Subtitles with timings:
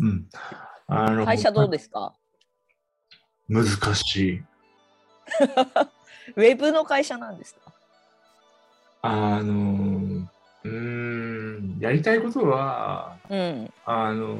[0.00, 0.28] うん。
[0.86, 2.14] あの会社どうですか？
[3.48, 4.42] 難しい。
[6.36, 7.60] ウェブの会社なんですか？
[9.02, 10.26] あの、
[10.64, 13.72] うーん、やりたいことは、うん。
[13.84, 14.36] あの、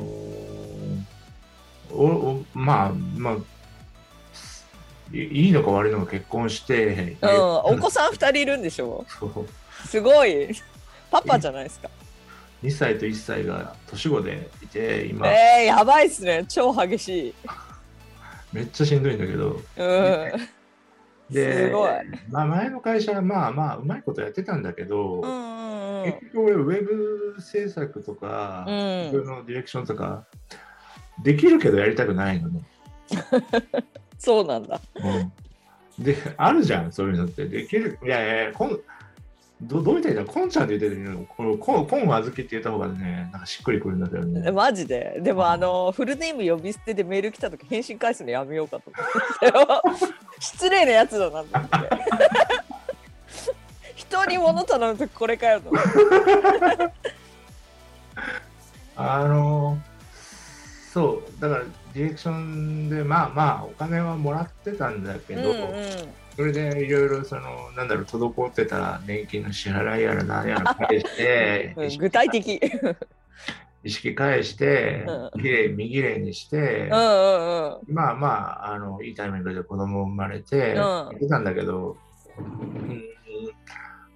[1.91, 3.37] おおまあ、まあ、
[5.13, 9.07] いいいのか悪いのか結婚して、うん、お子さん2人いるんでしょ？
[9.09, 9.49] そう
[9.87, 10.49] すごい。
[11.11, 11.89] パパじゃないですか。
[12.63, 16.45] 2歳と1歳が年子でいて、今、えー、やばいっすね。
[16.49, 17.35] 超激しい。
[18.53, 20.33] めっちゃしんどいんだけど、うん。
[21.31, 21.91] ですごい。
[22.31, 25.59] まあ、前の会社はまあまあうまいことやってたんだけど、うんうんうん
[26.05, 28.75] 結局俺ウェブ制作とか、うん
[29.47, 30.25] ディレクションとか
[31.23, 32.63] できるけどやりたくないのね。
[34.19, 34.81] そうなんだ。
[34.97, 38.81] うん、であるじゃんそういうのってできるいやいやいやこん
[39.61, 41.25] どどうみたいなこんちゃんって言ってるの？
[41.25, 44.53] このこんこんあずきって言った方がねなんかしっくりくるんだけどね。
[44.53, 45.19] マジで？
[45.21, 49.99] でも、あの、フルネーム呼び捨てでメール来た時返信返すのやめようかと思って。
[50.39, 51.91] 失礼なやつだなと思って。
[53.97, 55.89] 人に物頼む時これかよと思って。
[58.95, 59.79] あの
[60.93, 65.65] そうだからディレクションでまあまあお金はもらってたんだけど、うんうん。
[66.39, 72.61] それでいろいろそのなんだろう滞ってた年金の支払いやら何やら返して うん具体的。
[73.83, 77.93] 意識返してうきれい見綺麗にして、うんうんうん。
[77.93, 80.77] まあまああのいいタイミングで子供生まれて、うん。
[80.77, 81.97] やってたんだけど、
[82.39, 83.03] うん、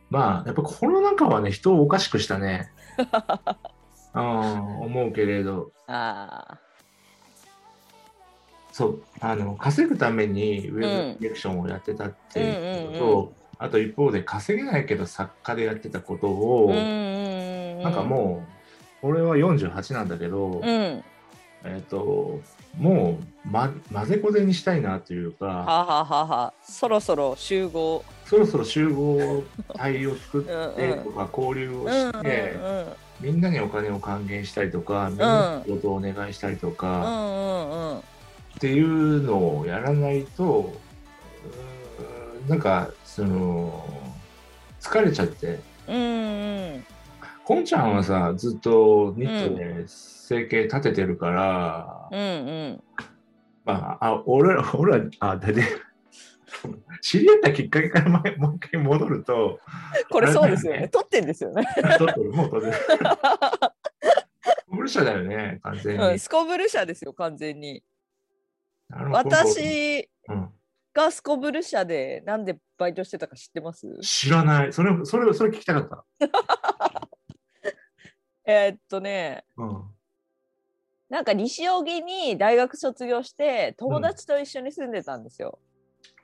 [0.08, 2.70] まあやっぱコロナ禍はね人をおかしくしたね、
[4.14, 5.72] うん、思うけれど。
[5.88, 6.60] あ
[8.72, 13.28] そうあの稼ぐためにウェブうんディレクションをやってたっていうことと、うんうんう
[13.58, 16.30] あと一方で稼げないけど作家でやってたことあ。
[16.30, 17.82] を、うんうんうん。
[17.84, 18.44] なんかも
[19.02, 20.64] う俺は48なんだけど、うん。
[20.64, 21.04] え
[21.80, 22.40] っ、と
[22.76, 28.04] もう、ま、混ぜこぜにしたいなというかはあ、はあはあはあ、そろそろ集合。
[28.24, 29.44] そろそろ集合
[29.76, 32.86] 体を作っうんてうんとか交流をうんして、うんうん
[33.20, 38.00] みんなにお金を還元したりとか、みんなに仕事をお願いしたりとうか、んうんうん
[38.62, 40.72] っていうのをやらないと、
[42.46, 43.84] なんか、その、
[44.80, 45.58] 疲れちゃって。
[45.88, 46.84] うんうん。
[47.44, 52.22] こんちゃんはさ、ずっとニットで生計立ててるから、うんう
[52.74, 52.82] ん。
[53.64, 55.64] まあ、あ俺ら、俺ら、あ、だで、
[57.00, 59.58] 知り合ったきっかけから前もう一回戻ると、
[60.08, 60.82] これそうですよね。
[60.82, 60.88] ね。
[60.88, 61.66] 撮ってんですよね、
[61.98, 62.72] ちょっともう当然、
[64.70, 66.04] ブルシャだよね、完全に。
[66.04, 67.82] うん、スコブル社ですよ完全に
[69.10, 70.48] 私うん、
[70.92, 73.98] がスコブル社でなんでバイトしてたか知ってます？
[74.02, 74.72] 知らない。
[74.72, 76.04] それ、それ、それ聞きたかった。
[78.44, 79.44] えーっとね。
[79.56, 79.82] うん。
[81.08, 85.58] なんか西荻に大学卒業して友達と一緒に住んでたんですよ、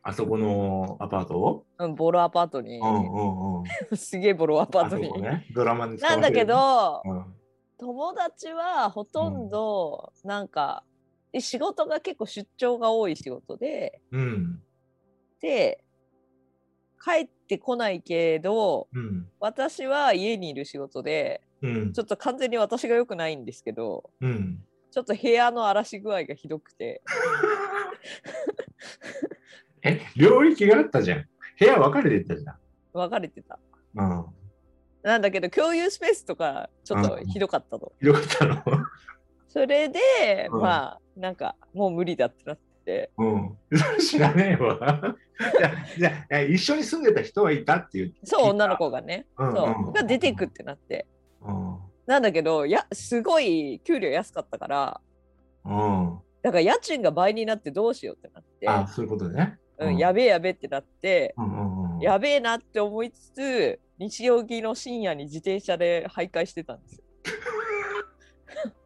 [0.03, 3.67] あそこのアパートうん、ボロアパートに、うんうんうん。
[3.95, 7.35] すげえボロアパートに、ね、ドラマになんだけど、うん、
[7.79, 10.85] 友達はほとんどなんか、
[11.33, 14.63] で仕事が結構出張が多い仕事でうん、
[15.41, 15.85] で
[17.03, 24.63] 帰ってこないけどうん、私は家にいる仕事でうんちょっと完全に私が良くないんですけどうん。
[24.91, 27.03] ちょっと部屋の荒らし具合がひどくて
[29.83, 31.29] え、領域があったじゃん。
[31.59, 32.57] 部屋分かれてたじゃん。
[32.93, 33.59] 分れてた
[33.95, 34.27] うん。
[35.03, 38.63] なんだけど共有スペースとかちょっとひどかったと、よかったの？
[39.59, 43.59] それで、うんまあなんかもう無理だってなってうん。
[43.99, 45.17] 知らねえわ。
[45.99, 48.15] いやいや一緒に住んでた人はいたっていう。
[48.23, 51.07] そう女の子がね、うんそうが出てくってなって
[51.43, 51.77] うん。
[52.07, 55.01] なんだけどやすごい給料安かったから
[55.65, 56.19] うん。
[56.43, 59.59] だから家賃が倍になってどうしようってなって、あ、そういうことね。
[59.79, 62.01] うん、やべえやべえってなって、うんうんうん。
[62.01, 67.03] やべえなって思いつつ日曜日の深夜に自転車で徘徊してたんですよ。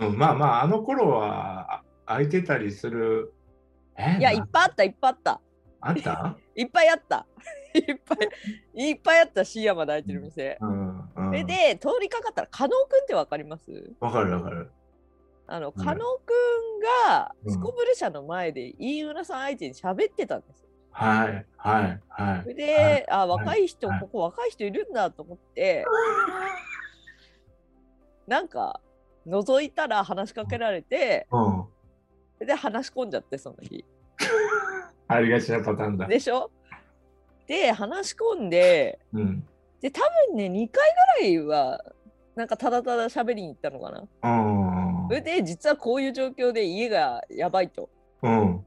[0.00, 3.32] うん、まあまあ、あの頃はあ空いてたりする。
[3.96, 5.40] えいやないっぱいあったいっぱいあった
[5.80, 6.36] あった？
[6.54, 7.26] いっぱいあった
[7.74, 8.28] いっぱい
[8.90, 10.58] いっぱいあった深夜まで空いてる店。
[10.60, 11.10] うん。
[11.16, 13.70] うんで通りかかったら加納くんってわかります？
[14.00, 14.70] わかるわかる。
[15.46, 20.68] あのうん加納くんがうんスコブル社の前で飯浦さん相手に喋ってたんですよ。
[20.94, 22.42] はい、はい、はい。
[22.42, 25.86] それで、あ若い人、はいここ若い人いるんだと思って、
[28.26, 28.80] なんか
[29.26, 31.40] 覗いたら話しかけられて、う
[32.44, 32.46] ん。
[32.46, 33.84] で話し込んじゃってその日。
[35.08, 36.06] ありがちなパターンだ。
[36.06, 36.50] でしょ？
[37.46, 39.44] で話し込んでうん。
[39.80, 40.82] で多分ね2回
[41.20, 41.84] ぐらいは
[42.34, 44.00] なんかただただ喋りに行ったのかな。
[44.00, 45.08] うん。
[45.08, 47.90] それで実はこういう状況で家がやばいと。
[48.22, 48.64] うん。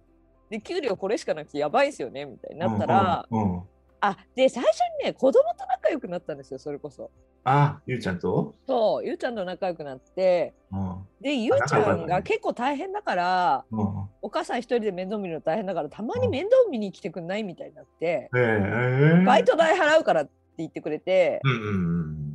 [0.49, 3.61] で給料これしかなくてやばいですよねみたいになったら、うん。
[4.09, 7.11] うんあで最初にね子供と仲良くなったんですよそれこそ。
[7.47, 8.55] あ、ゆうちゃんと？
[8.67, 10.95] そうゆうちゃんと仲良くなってうん。
[11.21, 14.09] でゆうちゃんが結構大変だからうん。
[14.21, 21.67] お母さん一人で面倒見るの大変だからたまに面倒見に来てくんないみたいになって、ええバイト代払うからって言ってくれて、うんうん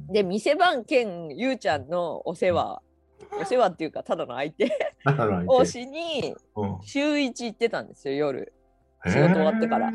[0.06, 0.12] うん。
[0.12, 2.80] で店番兼ゆうちゃんのお世話
[3.40, 4.70] お世話っていうかただの相手
[5.48, 8.52] をしにうん週一行ってたんですよ夜。
[9.06, 9.90] 仕事終わってから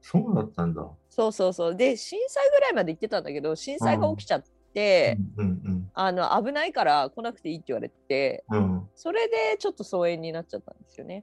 [0.00, 0.88] そうだったんだ。
[1.08, 8.58] そうそうそうで震災ぐらいまで行ってたんだけど震災が起きちゃって、うんうんあの危ないから来なくていいって言われてうん。
[8.58, 8.88] うん。
[8.94, 11.20] それでちょっと疎遠になっちゃったんですよね。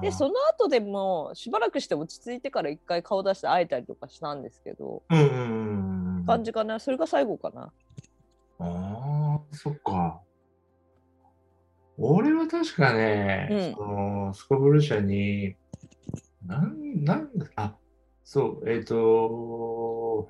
[0.00, 6.24] でその後でもしばらくして落ち着いてから一回顔出して会えたりとかしたんですけど、うんうんうんうん。
[6.26, 7.72] 感じかなそれが最後かな。
[8.58, 10.20] ああ、そっか。
[11.98, 15.56] 俺は確かね、うんそのスコブル社に、
[16.46, 17.76] なん、なんだ、あ、
[18.24, 20.28] そう、えっ、と、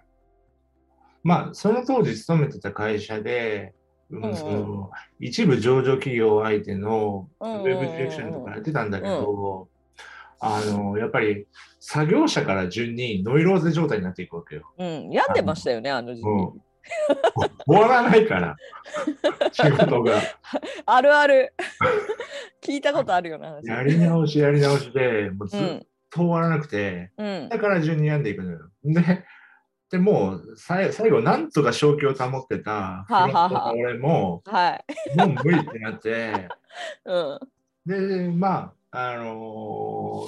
[1.23, 3.73] まあ、その当時勤めてた会社で、
[4.11, 9.69] うんうんその一部上場企業相手のウェブディレクションとかやってたんだけど、
[10.39, 11.47] あの、やっぱり
[11.81, 14.73] 作業者から順にノイローゼ状態になっていくわけよ。
[14.79, 16.29] うん、病んでましたよね、あの時期。
[16.29, 16.63] うん
[17.67, 18.57] 終わらないから、
[19.51, 20.23] 仕事が。
[20.87, 21.53] あるある。
[22.63, 23.67] 聞いたことあるような話。
[23.67, 25.83] やり直しやり直しで、もうずっ
[26.15, 26.19] うん。
[26.19, 27.49] と終わらなくて、うん。
[27.49, 28.71] だから順に病んでいくのよ。
[28.85, 29.25] で、
[29.91, 33.07] でもう最後、なんとか正気を保ってた
[33.73, 34.81] 俺も、は
[35.17, 35.19] い。
[35.19, 36.49] もう無理ってなって、
[37.05, 37.39] うん。
[37.87, 39.35] で、まあ、あの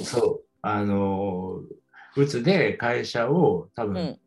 [0.00, 1.78] ーそう、あのー
[2.16, 4.20] うつで会社を多分、うん。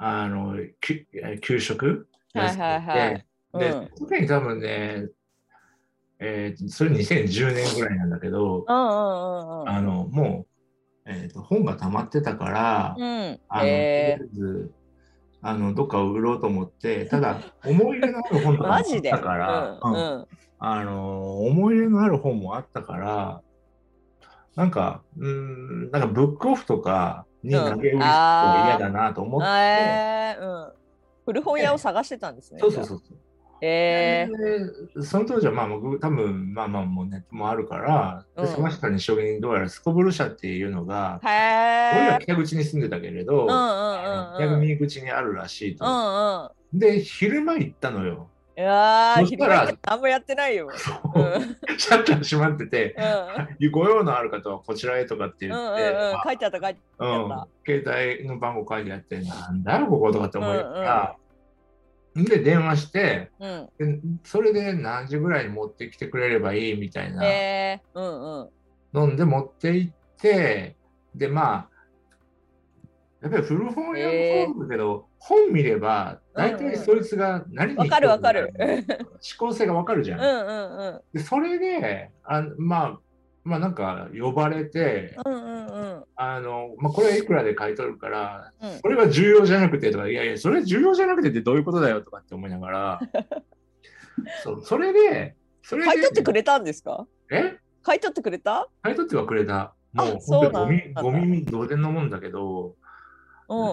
[0.00, 1.06] あのき
[1.40, 3.26] 休職はいはいはい
[3.58, 5.08] で、うん特に多分ね、
[6.20, 10.57] えーそれ2010年ぐらいなんだけど、うんうんうんあの、もう、
[11.08, 13.04] えーと、本が溜まってたから、うん。
[13.04, 13.40] うん。
[13.48, 14.72] あの、とりあええず、
[15.40, 18.82] あの、どっかを売ろうと思って、 ただ、思い入れのある本ー、とかもあっ。
[19.02, 20.26] たから、うん。
[20.58, 23.42] あの、思い入れのある本もあったから、
[24.54, 25.28] なんか、うー
[25.88, 30.72] ん、なんかブックオフとかに投げ売り嫌だなと思って、えー、うん。
[31.24, 32.60] 古本屋を探してたんですね。
[32.60, 33.18] そうそうそうそう。
[33.60, 34.28] え
[34.96, 42.18] でその当時はまあ僕多分まあまあもうネットもあるから、でうんその人に証言どうやらスコブル社っていうのが俺らえ。
[42.22, 44.78] 北口に住んでたけれど、うんうんうんうん。
[44.78, 45.84] 口にあるらしいと。
[45.84, 46.78] うんうん。
[46.78, 48.28] で、昼間行ったのよ。
[48.56, 50.68] いやー、そしたら昼間って何もやってないよ。
[51.14, 51.22] うん。
[51.22, 52.96] う んシャッター閉まってて、
[53.60, 56.16] うんご用のある方はこちらへとかってう言って、んうん。
[56.24, 57.48] 書いてあった書いてあうんった。
[57.66, 61.16] 携帯の番号書いてあって、なんだよ、こことかって思いながら、
[62.14, 63.68] で、電話してうん。
[63.78, 68.50] で、それで何時ぐらいに持ってきてくれればいいみたいな、えー、うんう
[69.00, 69.08] ん。
[69.08, 70.76] 飲んで持って行って、
[71.14, 71.68] で、まあ、
[73.20, 78.78] やっぱり古本屋もそうだけど、本見れば、大体そいつが何にわかるわかる思
[79.38, 80.20] 考性がわかるじゃん。
[80.20, 81.00] うんうんうん。
[81.12, 82.98] でそれで、あまあ、
[83.48, 86.04] まあなんか呼ばれて、うんうんうん。
[86.16, 88.80] あの、まあこれはいくらで買い取るから、うん。
[88.80, 93.00] これは重要じゃなくてとか、いやいや、それ重要じゃなくてってどういうことだよとかって思いながら、
[94.44, 97.06] そうそれで、それで、買い取ってくれたんですか？
[97.30, 97.56] え？
[97.82, 98.68] 買い取ってくれた？
[98.82, 99.74] 買い取ってはくれた。
[99.92, 102.76] もうあそうゴミ、ゴミ同然のもんだけど、
[103.48, 103.66] うんうんう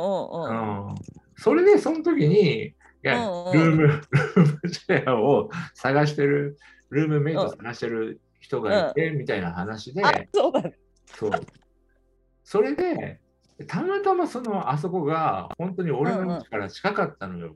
[0.54, 0.88] ん。
[0.88, 0.96] うん。
[1.38, 3.54] それでその時に、いや、うんうん。
[3.54, 6.58] ルーム、ルームシェアを探してる、
[6.90, 10.74] ルームメイト探してる人がいて、みたいな話で、あ、そうだね。
[11.18, 11.32] そう。
[12.44, 13.20] それで、
[13.68, 17.56] たまたまそのあそこが本当に俺の家から近かったのよ。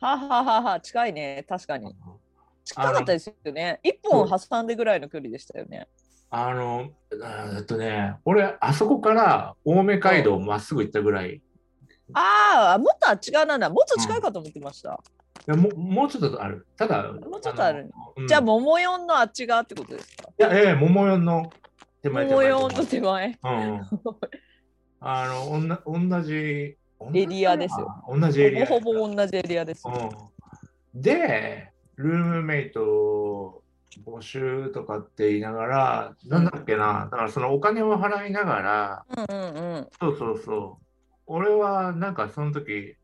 [0.00, 1.44] はははは、近いね。
[1.48, 1.94] 確かに。
[2.64, 3.78] 近かったですよね。
[3.84, 5.86] 一本挟んでぐらいの距離でしたよね。
[6.30, 11.42] あの、えっとね、俺、あそこから青梅街道をまっすぐ行ったぐらい、い
[12.14, 13.70] ああ、もっとあっち側なんだ。
[13.70, 15.00] もっと近いかと思ってました。
[15.46, 16.66] やもうもうちょっとある。
[16.76, 17.90] ただ、もうちょっとあるの。
[18.16, 20.28] うんじゃあ、桃四のあっち側ってことですか？
[20.38, 21.50] いや、ええ、桃四の
[22.02, 23.38] 手前桃四の手前。
[23.42, 23.80] うん。
[25.00, 26.34] あの、おんな同じ、
[27.14, 28.20] エリアですよよ。
[28.20, 28.66] 同じエリア。
[28.66, 29.84] ほぼほぼ同じエリアです。
[29.88, 31.00] うん。
[31.00, 33.62] で、ルームメイト
[34.04, 39.88] 募集とかって言いながら、なんだっけな、だからそのお金を払いながら、うんうんうん。
[39.98, 40.84] そうそうそう。
[41.26, 42.96] 俺はなんかその時、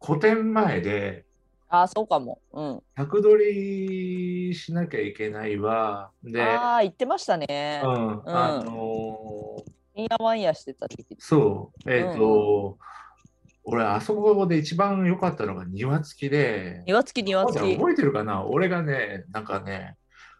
[0.00, 1.24] 個展前で、
[1.68, 2.40] ああ、そうかも。
[2.52, 2.82] うん。
[2.96, 6.10] 客取りしなきゃいけないわ。
[6.22, 7.86] で、ああ、言ってましたねう。
[7.86, 7.90] ん、
[8.26, 11.16] あのーてんやわんやしてた時期。
[11.18, 12.78] そう、えっ、と、
[13.64, 17.76] 俺、あそこで一番良かったのが庭付きで、庭付き庭付き。
[17.76, 18.44] 覚えてるかな？
[18.44, 19.96] 俺がね、なんかね、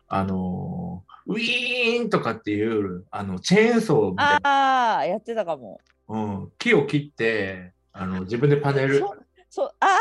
[0.07, 5.79] あのーウィーンとかっていう、あの、チェーンソーみたいな、ああ、やってたかも。
[6.09, 9.05] うん、木を切って、あの、自分でパネル、
[9.50, 9.99] そう、あ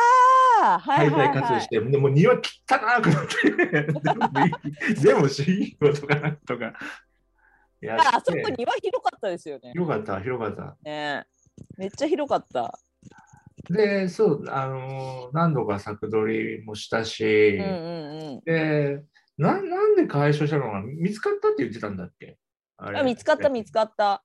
[0.62, 1.70] あ、はいはいはい活動し。
[1.70, 2.44] て、でも庭汚く
[3.10, 6.74] なって、でもいいことかなんとか
[7.82, 7.98] や。
[7.98, 9.72] あそこ庭広かったですよね。
[9.74, 10.78] 広かった、広かった。
[10.84, 11.26] ね
[11.78, 12.78] めっちゃ広かった。
[13.70, 18.42] で、そう、あのー何度か作取りもしたし、うんうんうん。
[18.46, 19.04] で
[19.38, 22.38] な、なんで解消したのか見つかったって言ってたんだっけ
[22.78, 24.24] あれあ見つかった見つかった。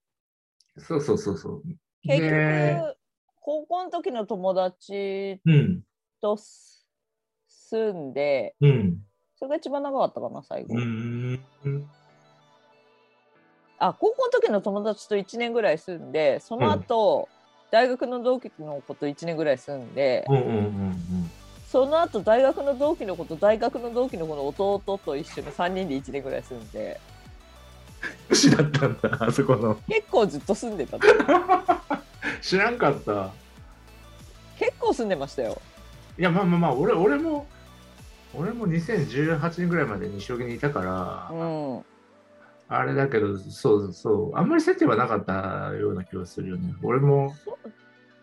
[0.79, 1.63] そうそうそうそう。
[2.03, 2.97] 結局、
[3.43, 5.83] 高校の時の友達うん、
[6.21, 6.87] とす
[7.49, 8.99] 住んで、うん、
[9.37, 10.75] それが一番長かったかな、最後。
[10.75, 11.91] うん、うん、
[13.79, 17.29] あ、高校の時の友達と1年ぐらい住んで、その後、
[17.71, 21.31] 大学の同期の子と1年ぐらい住んで、うん、うん、うん。
[21.67, 27.01] その後大学の同期の子と大学の同期の子の弟と一緒に3人で1年ぐらい住んで、
[28.57, 29.75] だったんだ、あそこの。
[29.89, 30.99] 結構ずっと住んでた。
[32.41, 33.31] 知らんかった。
[34.59, 35.61] 結構住んでましたよ。
[36.19, 37.47] いや、まあまあまあ、俺俺も、
[38.35, 41.43] 俺も2018年ぐらいまで西荻にいたから、う
[41.79, 41.85] ん。
[42.69, 46.75] あれだけど、そうそう、あんまり接点はなかったような気がするよね。
[46.83, 47.35] 俺も、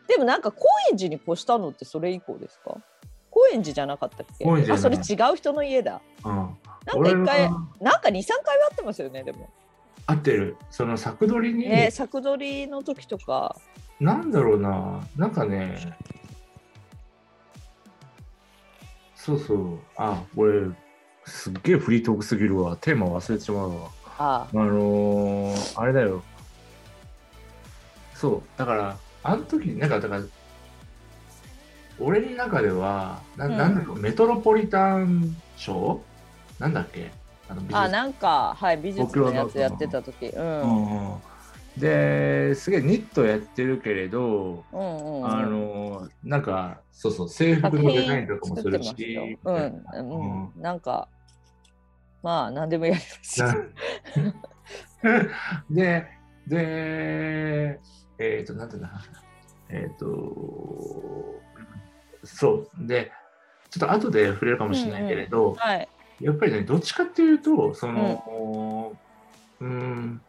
[0.08, 2.78] でもなんか高円寺に越したのってそれ以降ですか？
[3.30, 4.72] 高円寺じゃなかったっけ？
[4.72, 6.02] あそれ違う人の家だ。
[6.26, 6.34] うん。
[6.86, 7.50] なんか一回
[7.82, 9.50] なんか23回は会ってますよねでも。
[10.08, 10.56] 合ってる。
[10.72, 13.56] その作取りに、ね作取りの時とか。
[14.00, 15.98] なんだろうな、なんかね、
[19.16, 20.70] そうそう、あ、俺、
[21.26, 22.78] すっげえフリートークすぎるわ。
[22.78, 23.90] テーマ忘れてしまうわ。
[24.18, 24.56] ああ。
[24.56, 26.24] のー、あれだよ。
[28.16, 30.24] そう、だから、あの時、なんか、だから、
[32.00, 33.58] 俺の中では、なうん。
[33.58, 36.02] なんだろう、メトロポリタン賞
[36.58, 37.12] なんだっけ？
[37.50, 40.28] あの美術あなんかはい美術のやつやってた時。
[40.28, 40.62] うん。
[40.62, 41.16] うんうん
[41.80, 45.28] ですげえニットやってるけれど、うんうん。
[45.28, 49.38] あのなんかそうそう制服のデザインとかもするし。
[49.44, 49.84] うん、
[50.56, 51.08] うん、なんか
[52.22, 53.42] まあ何でもやります
[55.72, 56.06] で
[56.48, 57.80] で
[58.18, 58.92] えっ、となんていうんだ
[59.70, 61.40] えっ、と
[62.24, 62.88] そう。
[62.88, 63.12] で
[63.70, 65.88] ちょっと後で触れるかもしれないけれど、はい。
[66.20, 68.94] やっぱりねどっちかっていうとその
[69.62, 70.22] うん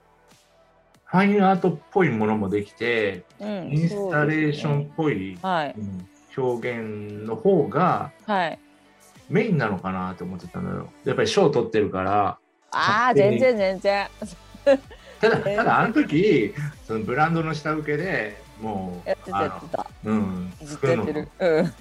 [1.10, 3.70] ファインアートっぽいものもできて、うん。
[3.72, 8.58] インスタレーションっぽい、ねはいうん表現の方がはい。
[9.28, 10.88] メインなのかなと思ってたのよ。
[11.04, 12.38] やっぱり賞取ってるから。
[12.70, 14.08] ああ全然全然。
[15.20, 16.54] ただ、 えーただあの時、
[16.86, 19.86] そのブランドの下請けでもう、やってたやってた。
[20.04, 21.28] うん、ずっとやってる。
[21.40, 21.74] うん。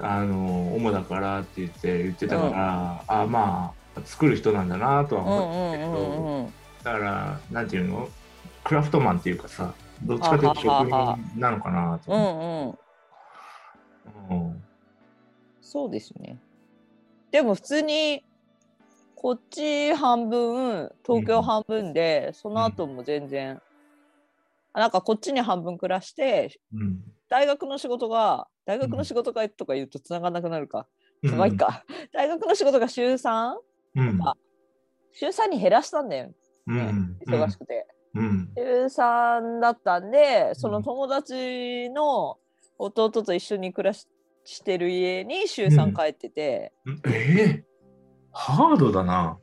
[0.00, 6.52] あの、主だからって言って言ってたから、あまあ、作る人なんだなとはうんう思ったけど、んうんうん。
[6.84, 8.08] だから、なんていうの？
[8.64, 12.76] クラフトマンっていうかさ、どっちかというと職人なのかなとう思
[14.06, 14.34] って。
[14.34, 14.48] んうん。
[14.48, 14.64] うん
[15.60, 16.38] そうですね。
[17.30, 18.22] でも普通に
[19.16, 23.60] こっち半分東京半分で、その後も全然、
[24.74, 30.86] あなんかこっちに半分暮らしてうん大学の仕事が大学の仕事がとか言うとつながんなくなるか、
[31.22, 33.54] うんまあいいか 大学の仕事が週 3?
[33.96, 34.36] うんあ
[35.12, 36.32] 週3に減らしたんだよ、
[36.66, 37.86] うん忙しくて。
[38.14, 38.50] うん。
[38.56, 42.38] 週3だったんでその友達の
[42.78, 44.06] 弟と一緒に暮らし
[44.44, 47.02] してる家に週3帰ってて、うん。
[47.06, 47.62] えー、
[48.30, 49.38] ハードだな。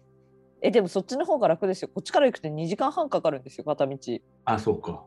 [0.62, 1.88] えでもそっちの方が楽ですよ。
[1.88, 3.98] こっちから行くと2時間半かかるんですよ片道。
[4.46, 5.04] あ、そうか。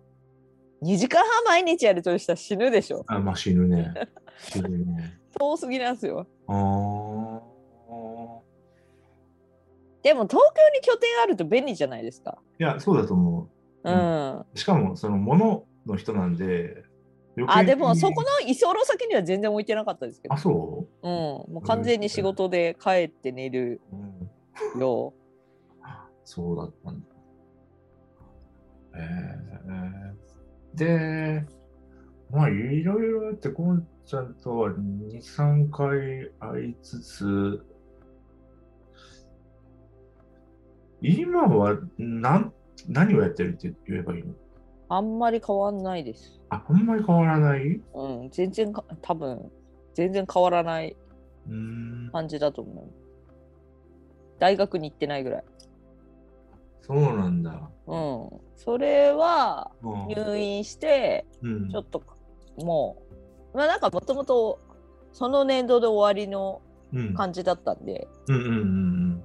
[0.82, 3.04] 2時間半毎日やるとしたら死ぬでしょ。
[3.06, 3.94] あ、まあ死ぬね。
[4.36, 5.20] 死ぬね。
[5.38, 6.26] 遠すぎなんですよ。
[6.48, 7.53] あー
[10.04, 12.36] でも東京に拠点あると便利じゃないですか。
[12.60, 13.48] いや、そうだと思
[13.84, 13.94] う、うん。
[13.96, 14.38] ん。
[14.40, 14.46] う。
[14.54, 16.84] しかも、その、ものの人なんで、
[17.48, 20.34] あでもそこの居候先には全然置いてなかったですけど。
[20.34, 21.08] あ、そう？
[21.08, 21.10] ん。
[21.10, 23.96] もう完全に仕事で帰って寝るう、
[24.76, 25.14] うん、よ
[26.24, 27.06] そうだったんだ。
[28.96, 31.46] えー、で、
[32.30, 37.66] まあ、いろいろあって、ゴンちゃんとは2、3回会いつつ、
[41.06, 42.50] 今は何
[42.88, 44.32] 何をやってるって言えばいいの？
[44.88, 46.40] あんまり変わんないです。
[46.48, 47.80] あ、あんまり変わらない？
[47.94, 49.50] うん全然か多分
[49.92, 50.96] 全然変わらない。
[52.10, 52.84] 感じだと思う。
[54.38, 55.44] 大学に行ってないぐらい。
[56.80, 57.70] そうなんだ。
[57.86, 58.28] うん。
[58.56, 61.70] それはうん入院してうん。
[61.70, 62.02] ちょっと
[62.56, 62.96] も
[63.52, 64.58] うまあなんかもともと
[65.12, 66.62] その年度で終わりの
[66.94, 67.14] うん。
[67.14, 69.24] 感じだったんで、うんうんうんうん。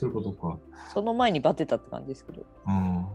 [0.00, 0.58] そういうことか。
[0.94, 2.46] その前にバテたって感じですけど。
[2.66, 3.06] うん。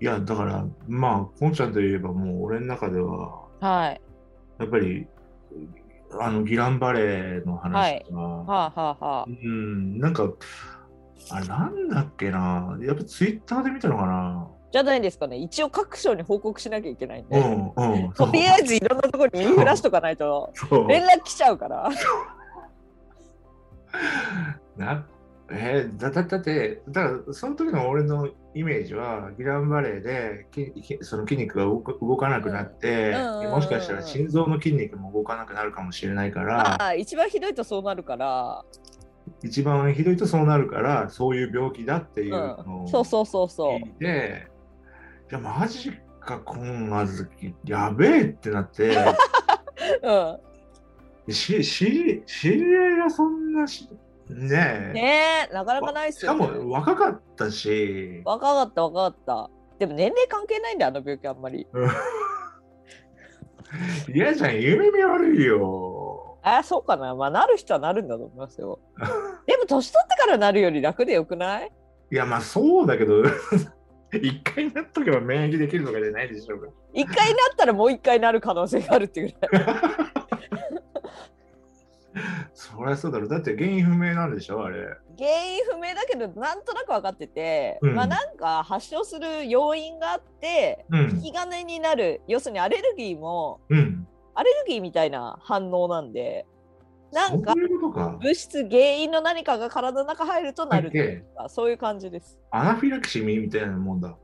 [0.00, 4.00] いや、だから、まあ、こんちゃんといえば、もう俺の中では、はい。
[4.58, 5.06] やっぱり、
[6.18, 9.26] あの、ギランバレーの話が、はあはあはあ。
[9.28, 10.28] うん、なんか、
[11.30, 12.76] あれ、なんだっけな。
[12.82, 14.48] やっぱツイッターで見たのかな。
[14.72, 15.36] じゃないですかね。
[15.36, 17.38] 一応各省に報告しなきゃいけないんで。
[17.38, 18.10] うん、うん。
[18.12, 20.52] とりあえずいろんなところに言いふらしとかないと。
[20.88, 21.88] 連絡来ちゃうから。
[24.76, 25.06] な
[25.50, 30.46] えーだだだって、だからその時の俺のイメージは、ギランバレーで
[31.02, 38.64] その筋肉が動かなくなって、うんもしかしたら心臓の筋肉も動かなくなるかもしれないから、ああ、一番ひどいとそうなるから。
[39.42, 43.90] 一番ひどいとそうなるから、そういう病気だっていうのうん、をそうそうそうそう聞い。
[43.98, 44.46] て、
[45.30, 48.96] いや、マジか、こんなずき、やべえってなって、
[51.26, 51.32] うん。
[51.32, 53.88] し、し、知り合いがそんなし、
[54.28, 54.92] ねえ。
[54.94, 56.58] ねえ、なかなかないっすしかよ、ね。
[56.58, 59.50] も若かったし、若かった若かった。
[59.78, 61.66] でも年齢関係ないんだよ、あの病気あんまり。
[61.72, 61.90] うん
[64.08, 66.38] 嫌じゃん、夢見悪いよ。
[66.42, 67.14] あそうかな。
[67.14, 68.78] まあ、なる人はなるんだと思いますよ。
[69.46, 71.72] でも、年取ってからなるより楽でよくない？
[72.12, 73.22] いや、まあそうだけど、
[74.12, 76.68] 一回なっとけば免疫できるとかじゃないでしょうか。
[76.92, 79.66] 一回なったらもう一回なる可能性があるっていうぐらい。
[82.54, 83.28] そりゃそうだろう。
[83.28, 84.86] だって原因不明なんでしょ、あれ。
[85.18, 91.22] 原因不明だけど、なんとなく分かってて、うんまあなんか発症する要因があって、うん引。
[91.22, 94.06] き金になる、要するにアレルギーも、うん。
[94.34, 96.46] アレルギーみたいな反応なんで、
[97.12, 97.54] なんか。
[97.54, 102.38] 物質、原因の何かが体の中入るとなるっていうか、そういう感じです。
[102.50, 104.16] アナフィラキシーみたいなもんだ。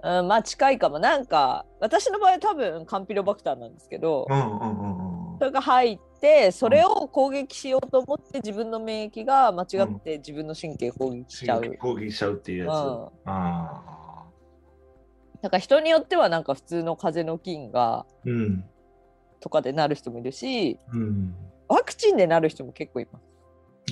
[0.00, 1.00] うん、まあ近いかも。
[1.00, 11.60] なんか、私の場合は多分カンピロバクターなんですけど、うんうんうんうんそれが入って、それを攻撃しようと思って自分の免疫が間違って自分の神経攻撃しちゃう。
[11.60, 12.68] 神経攻撃しちゃうっていうやつ。
[12.68, 13.82] うんあ
[15.40, 18.64] だから人によってはなんか普通の風邪の菌がーうん。
[19.40, 21.34] とかでなる人もいるし、うん。
[21.68, 23.24] ワクチンでなる人も結構います。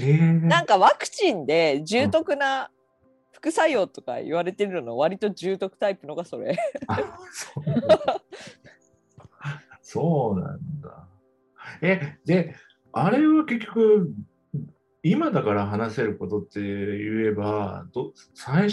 [0.01, 2.71] えー、なんかワクチンで重篤な
[3.33, 6.59] 副作用とか言われてるの割と重篤タイプのがそれ。
[9.83, 11.06] そうなんだ。
[11.83, 12.55] え、で、
[12.93, 14.13] あれは結局、
[15.03, 18.71] 今だから話せることって言えば、ど最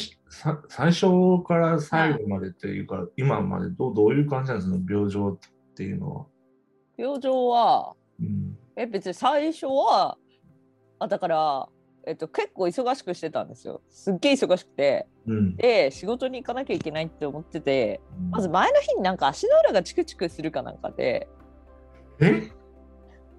[0.69, 6.25] 最初から最後までっていうか、今までどうどういう感じなんですか、病状っていうのは？
[6.97, 10.17] 病状はうん、え別に最初は
[10.99, 11.67] あだから、
[12.05, 13.81] えっと、結構忙しくしてたんですよ。
[13.89, 15.07] すっげえ忙しくて。
[15.25, 21.29] うん、で仕事に行かなきゃいけないって思っててまず前の日になんか足の裏がチクチクするかなんかで
[22.19, 22.51] え？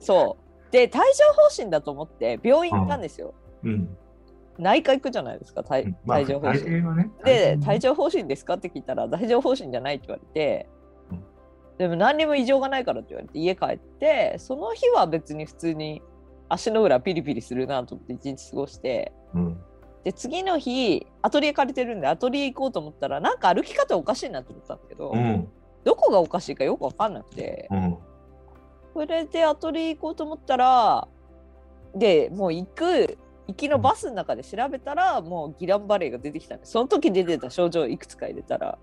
[0.05, 0.37] そ
[0.69, 3.35] うで帯状疱疹だと思って病院行ったんですよ。
[3.63, 3.97] うん。
[4.59, 6.97] 内科行くじゃないですか帯まあ、帯状疱大疹。
[6.97, 7.11] ね。
[7.25, 10.69] で帯状疱疹ですかって聞いたら帯状疱疹じゃないって言われて、
[11.11, 11.25] うん
[11.79, 16.03] でも何にも異常がないからって言われて家帰ってその日は別に普通に
[16.49, 19.61] 足の裏ピリピリするなと思って一日過ごしてうん。
[20.05, 25.49] で次の日アトリエ借りてるんでアトリエ行こうと思ったらなんか歩き方おかしいなと思ったんだけど、うん。
[25.85, 27.99] どこがおかしいかよく分かんなくてうん。
[28.95, 31.09] それでアトリエ行こうと思ったら
[31.95, 38.79] でもう行く行きのバスの中で調べたらもうギランバレーが出てきたんでその時出てた症状いくつか入れたら。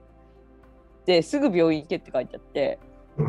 [1.05, 2.79] ですぐ病院行けって書いてあって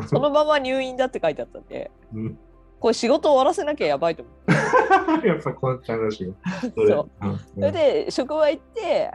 [0.05, 2.37] そのまま入院だって書いてあったんでうん
[2.79, 5.23] これ仕事終わらせなきゃやばいと思って。
[5.27, 6.35] やっぱこんちゃんらしいよ。
[6.75, 7.71] それ。
[7.71, 9.09] で職場行って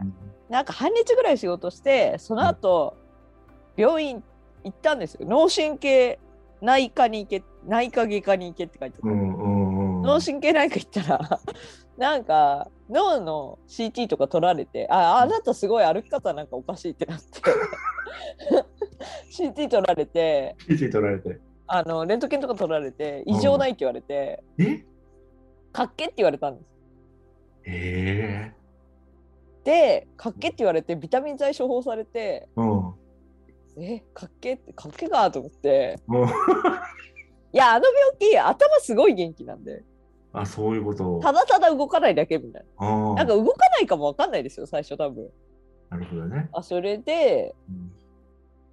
[0.49, 2.95] なんか半日ぐらい仕事してその後
[3.77, 4.23] 病院
[4.63, 5.27] 行ったんですよ。
[5.27, 6.19] 脳神経
[6.61, 10.01] 内科に行け内科外科に行けって書いてあったうんうんうん。
[10.03, 11.39] 脳神経内科行ったら
[11.97, 17.25] なんか脳の CT とか取られてああなたすごい歩き方なんかおかしいってなって。
[19.31, 21.39] CT 取られて記事取られて。
[21.71, 24.83] あのレントゲンとか取られて異常ないって言われて、え？
[25.71, 26.69] かっけって言われたんです。
[27.65, 28.51] え
[29.63, 32.88] でかっけって言われてビタミン剤処方されてえうん。
[33.77, 35.99] えかっけってかっけかと思って。
[36.07, 37.85] もういやあの
[38.19, 39.83] 病気頭すごい元気なんで。
[40.33, 41.19] あ、そういうこと。
[41.21, 43.15] ただただ動かないだけみたいあなー。
[43.15, 45.29] なんか動かないかもわかんないですよ最初多分。
[45.89, 46.49] なるほどね。
[46.53, 47.55] あそれで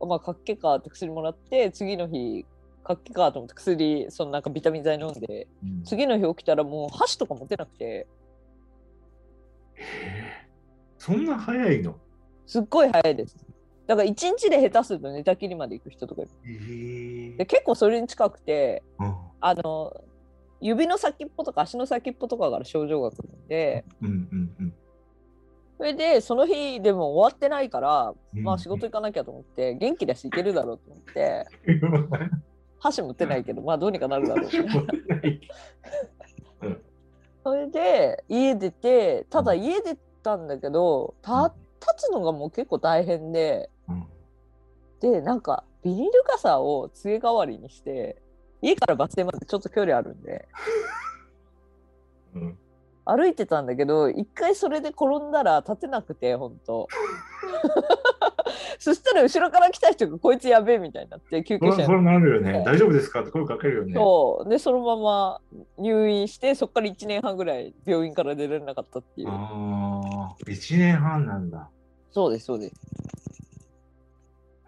[0.00, 0.08] うん。
[0.08, 2.44] まあ、かっけかって薬もらって次の日
[2.84, 5.84] かっけかと思って薬そのなんかビタミン剤飲んでうん。
[5.84, 7.84] 次の日起きたらもう箸とか持てなくて。
[7.84, 8.06] へ
[9.78, 10.46] え
[10.98, 11.96] そんな早いの？
[12.46, 13.36] すっごい早いです
[13.86, 16.30] だから1日で下手すると寝たきりまで行く人とかいる。
[16.44, 17.36] えー。
[17.36, 19.14] で結構それに近くてうん。
[19.40, 19.92] あの
[20.60, 24.74] 指の先っぽとか足の先っぽとかから症状が来るんでうんうんうん。
[25.78, 28.42] それでその日でも終わってないから、うん。
[28.42, 31.46] まあ仕事行かなきゃと思って元気だし行けるだろうと思って
[32.80, 34.50] 箸持ってないけどまあどうにかなるだろう。
[37.44, 44.06] それで家出てただ家出たんだけどた立つのがもう結構大変でうん。
[45.00, 48.22] でなんかビニール傘を杖代わりにして
[48.62, 50.48] 家からバス停までちょっと距離あるんで。
[52.34, 52.58] うん
[53.06, 56.88] 歩いてたんだけど一回それで転んだら立てなくて本当
[58.78, 62.62] そしたら後ろから来た人がこいつやべえみたいになって救それそれなるよね。
[62.66, 63.22] 大丈夫ですか？
[63.22, 63.94] って声かけるよね。
[63.94, 64.48] そう。
[64.48, 65.40] でそのまま
[65.78, 69.28] 入院してそこから1年半ぐらい病院から出られなかったっていう。
[69.30, 69.32] あ
[70.32, 71.68] あ、1年半なんだ。
[72.10, 72.74] そうですそうです。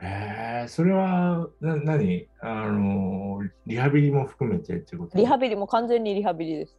[0.01, 2.29] へえ、それは、な、何？
[2.41, 5.19] あの、リハビリも含めてってこと？
[5.19, 6.77] リハビリも完全にリハビリです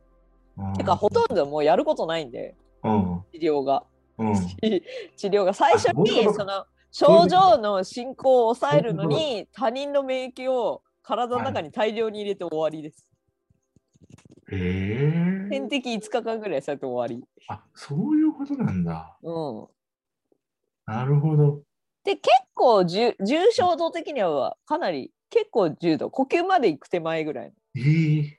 [0.76, 3.26] てかほとんどもうやることないんでど。
[3.34, 3.84] 治療が
[4.18, 4.30] うん。
[4.30, 4.36] うん。
[4.36, 13.12] 治療が 最初にその症状の進行を抑えるのに他人の免疫を体の中に大量に入れて終わりです。
[14.52, 15.50] へえ。
[15.50, 17.26] 点滴5日間ぐらいされて終わり。
[17.48, 19.18] あ、そういうことなんだ。
[19.22, 19.68] うん、
[20.86, 21.62] なるほど。
[22.04, 28.39] で結構重重症度的にはかなり結構重度呼吸まで行く手前ぐらいのええ。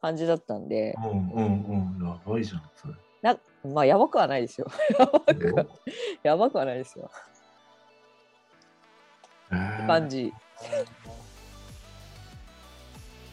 [0.00, 2.06] 感じだったんでうんうんうん。
[2.06, 2.94] やばいじゃん、それ。
[3.22, 3.36] な
[3.74, 4.70] まあやばくはないですよ。
[4.98, 5.66] やばくは
[6.22, 7.10] やばくはないですよ。
[9.52, 10.32] へえ感じ。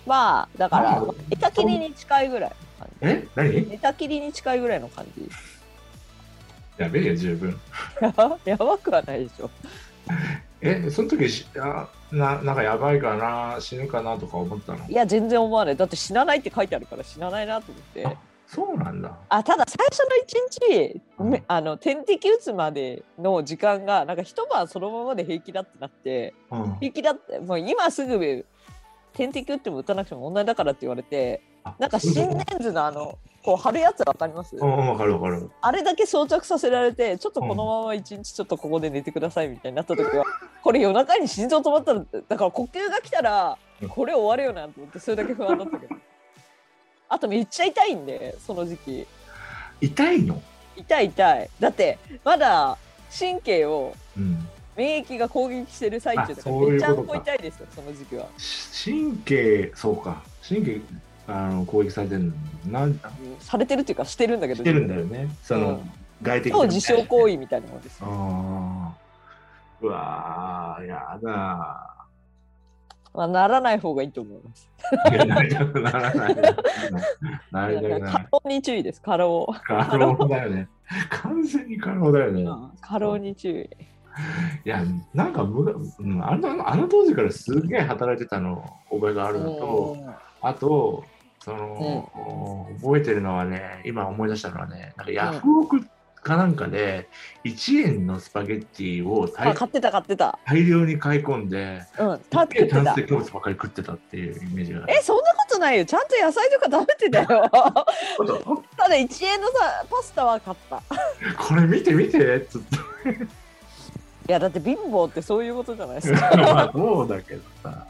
[0.05, 3.07] まあだからあ寝たきりに近いぐらいの感じ。
[3.07, 3.27] え？
[3.35, 3.69] 何？
[3.69, 5.29] 寝たきりに近いぐらいの感じ。
[6.77, 7.59] やべえよ、十分。
[8.45, 9.49] やばくはないでしょ。
[10.61, 14.87] え、その時しあな、なんかやばいかな、死ぬかなとか思ったの？
[14.87, 15.75] いや全然思わない。
[15.75, 18.05] だって死なないって書いてあるから死なないなと思って。
[18.05, 18.13] あ
[18.47, 19.17] そうなんだ。
[19.29, 26.75] あただ最初の一日、うんめあの点滴打つまでの時間がなんか一晩そのままで平気だってなってうん。
[26.79, 28.45] 平気だってもう今すぐ
[29.13, 35.49] 点滴打っても打たなくても問題だからって言われてあなんか心電図のあのこう貼るやつわかります、うん、わかるわかる。
[35.61, 40.25] あれだけ装着させられてちょっとこのまま一日ちょっとここで寝てくださいみたいになった時は
[40.63, 43.89] これ夜中に心臓止まったらだから呼吸が来たらうん。
[43.89, 45.95] これ終わるよなと思ってそれだけ不安だったけど。
[47.07, 49.07] あとめっちゃ痛いんでその時期。
[49.81, 50.41] 痛いの？
[50.75, 51.49] 痛い痛い。
[51.59, 52.77] だってまだ
[53.17, 54.47] 神経をうん。
[54.75, 58.27] 免疫が攻撃してる最中だからめちゃんこ痛いですよその時期は。
[58.37, 60.21] し神経、そうか。
[60.45, 60.81] 神経、
[61.27, 62.31] あの、攻撃されてるの。
[62.71, 62.99] なん、
[63.39, 65.29] されてるっていうかしてるんだけどしてるんだよね。
[65.43, 68.93] その、うん外的超自傷行為みたいなもんですああ。
[69.81, 71.29] うわー、やだ
[73.13, 75.49] まあ、ならない方がいいと思いますならない。
[77.51, 78.27] なりたく過。
[78.31, 80.67] 労に注意です過労過労だよね。
[81.09, 82.45] 完全に過労だよね。
[82.81, 83.63] 過労に注意
[84.65, 84.83] いや、
[85.13, 85.61] なんかむ、
[85.99, 89.97] うんあの、あの当時からすげえ働いてたの、覚えがあるのと、
[90.41, 91.03] あと、
[91.45, 95.85] その、覚えてるのはね、今思い出したのはね、なんかヤフオク
[96.23, 97.07] かなんかで、
[97.43, 100.39] 1円のスパゲッティを大あ買ってた買ってた。
[100.47, 102.83] 大量に買い込んで、うんた食ってた。
[102.83, 104.85] 炭水化物ばっかり食ってたっていうイメージが。
[104.89, 105.85] えそんなことないよ。
[105.85, 107.49] ちゃんと野菜とか食べてたよ。
[108.17, 110.81] こただ1円のさパスタは買った。
[111.55, 113.27] いれ見て見てっつって。
[114.27, 116.31] やだって貧乏ってそういうことじゃないですか。
[116.35, 117.85] まあそうだけどさ。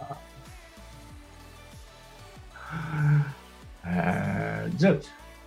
[3.88, 4.96] えー、じゃあ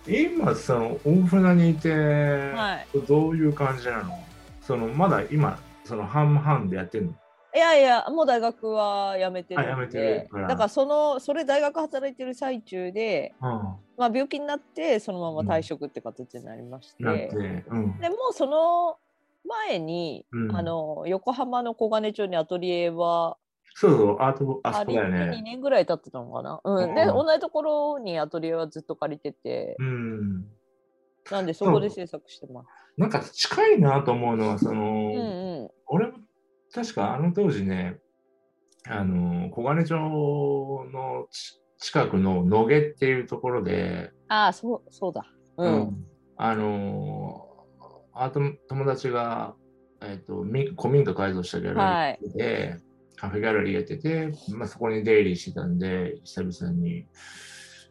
[0.07, 2.87] 今その大船にいて、はい。
[3.07, 4.17] どういう感じなの？
[4.61, 7.13] そのまだ今その半々でやってんの？
[7.53, 10.21] いやいやもう大学は辞めてるんで。
[10.23, 10.47] るから。
[10.47, 13.49] だからそのそれ大学働いてる最中で、うん。
[13.97, 17.99] まあ、病気になってそのまま退職って形になりまして、なって、うん。
[17.99, 18.97] でもうその
[19.67, 20.55] 前に、うん。
[20.55, 23.37] あの横浜の小金町にアトリエは
[23.79, 25.41] そうそう、アート、あそこ2だよね。
[25.41, 30.45] 年ぐらい経ってたのかな、うんうんで同じところにアトリエはずっと借りてて、うん。
[31.31, 32.67] なんでそこで制作してます。
[32.97, 36.17] なんか近いなと思うのは、その、うんうん俺も
[36.73, 37.99] 確かあの当時ね、
[38.85, 45.25] あの、小金町のち近くの野毛っていうところで、ああそうそうだ。
[45.55, 46.05] うん。
[46.35, 49.55] あのー、あと友達が、
[50.01, 52.77] えっとみ古民家改造したギャラリーで、
[53.19, 57.05] カフェギャラリーやってて、まあ、そこに出入りしてたんで、久々に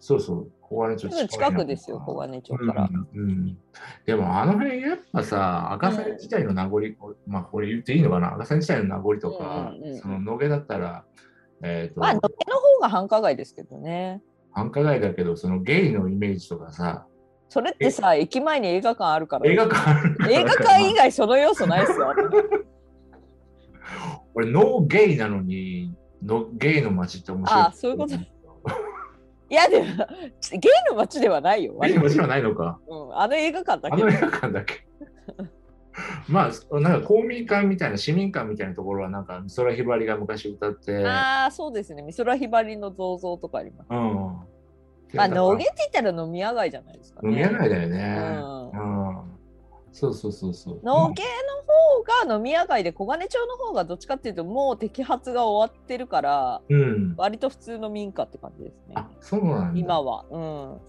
[0.08, 2.88] そうそう、小金町すぐ近くですよ、小金町から。
[3.14, 3.58] うんうん、
[4.06, 6.80] でもあの辺やっぱさ、赤さ自体の名残、
[7.26, 11.04] まあこれ言っていいのかな、赤さ自体の名残とか、うんうんうんその野毛だったら、
[11.62, 14.22] えっ、と、まあ、野毛の方が繁華街ですけどね。
[14.52, 17.06] 繁華街だけど、そのゲイのイメージとかさ、
[17.50, 19.50] それってさ、駅前に映画館あるから。
[19.50, 22.14] 映画館映画館以外その要素ないですよ。
[24.38, 27.61] 俺、ノーゲイなのに、のゲイの街って面白い。
[27.61, 28.14] あそういうこと
[29.51, 31.77] いやでも、ゲイの街ではないよ。
[31.83, 32.79] ゲイの街はないのか。
[32.87, 34.87] うん、あの映画館だけあの映画館だけ。
[36.29, 42.05] まあ、なんか公民館みたいな、市民館みたいなところは、なんか、美空ひばりが昔歌って、ああ、そうですね。
[42.07, 43.88] 美空ひばりの銅像とかあります。
[43.90, 43.96] うん。
[45.14, 47.29] まあ、野毛って言ったら飲み屋街じゃないですか、ね。
[47.29, 48.38] 飲み屋街だよね。
[48.72, 49.38] ううん。
[49.98, 50.80] そうそうそうそう。
[50.84, 51.28] 野毛の
[52.24, 57.14] 方が飲み屋街で小金町の方がどっちかっていうともう摘発が終わってるからうん。
[57.16, 59.80] 割と普通の民家って感じですねあ、そうなんだ。
[59.80, 60.80] 今はうん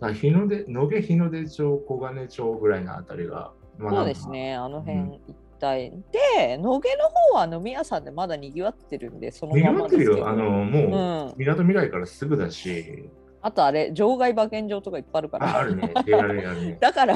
[0.00, 4.28] だ日の出、野毛日の出町、小金町ぐらいのあたりが、まあそうです。
[4.28, 10.48] ねあの辺一帯、で野毛の方は飲み屋さんでまだにぎわってるんでそのにぎままですけどわってるよ。
[10.48, 13.08] あの、もう、うん、みなとみらいからすぐだし、
[13.46, 15.92] あとあれ場外馬券場とかいっぱいあるからああるね。
[15.94, 16.78] ね。
[16.80, 17.14] だから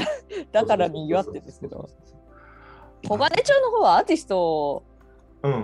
[0.53, 1.91] だからにぎわってですけど
[3.09, 4.85] 小金町の方はアーティスト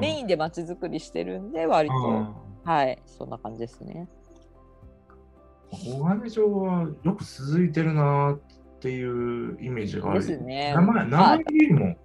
[0.00, 4.09] メインで街づくりしてるんで割と、うんはいそんな感じですね
[5.70, 8.38] 小金町はよく続いてるなっ
[8.81, 10.26] ていうイメージがある。
[10.26, 11.96] ですね名前、名前いいもん。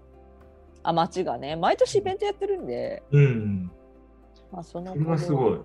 [0.84, 3.72] あ町がね毎年イベントやってるんで、うん。
[4.52, 5.60] まあ、そのそれがすごい。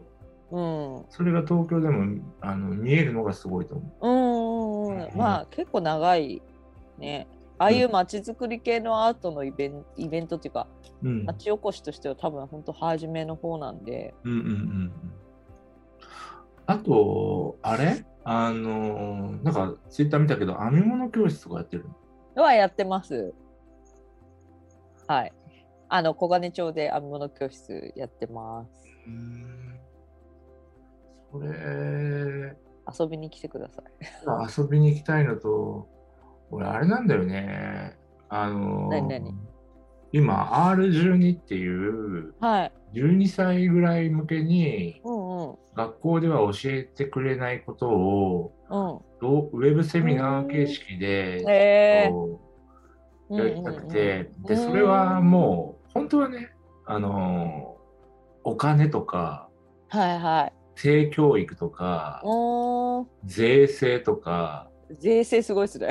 [0.51, 1.05] うん。
[1.09, 4.09] それが東京でもあの見えるのがすごいと思う。
[4.09, 5.17] んうんうんうん。
[5.19, 6.43] まあ結構長い
[6.99, 7.27] ね。
[7.59, 10.67] ああいう街づくり系のアートのイベンイベントっていうか
[11.03, 11.09] う。
[11.09, 11.25] うん。
[11.25, 14.15] 町おこしとしては多分本当初めの方なんで。
[14.25, 14.47] うんうんうん。
[14.47, 14.93] うん。
[16.67, 18.05] あと、あれ？
[18.25, 21.85] あの、なんかツイッター見たけど、編み物教室とかやってる
[22.35, 22.43] の？
[22.43, 23.33] はやってます。
[25.07, 25.33] はい。
[25.89, 28.89] あの小金町で編み物教室やってます
[31.33, 31.41] うん。
[31.41, 32.57] それ、
[32.99, 33.85] 遊びに来てください。
[34.59, 35.89] 遊びに行きたいのと、
[36.51, 37.97] 俺、あれなんだよね。
[38.29, 39.35] あの、何何？
[40.13, 42.73] 今、R12 っていう、はい。
[42.95, 45.55] 12歳ぐらい向けに、うんうん。
[45.75, 49.19] 学校では教えてくれないことを、うん。
[49.21, 54.27] どうウェブセミナー形式で、えー、やりたくて、うんうん。
[54.27, 54.43] うん。
[54.45, 56.51] で、それはもう、本当はね、
[56.87, 57.77] あの、
[58.45, 59.49] お金とか、
[59.89, 62.23] はいはい性教育とか、
[63.25, 65.89] 税制とか、税制すごいですね。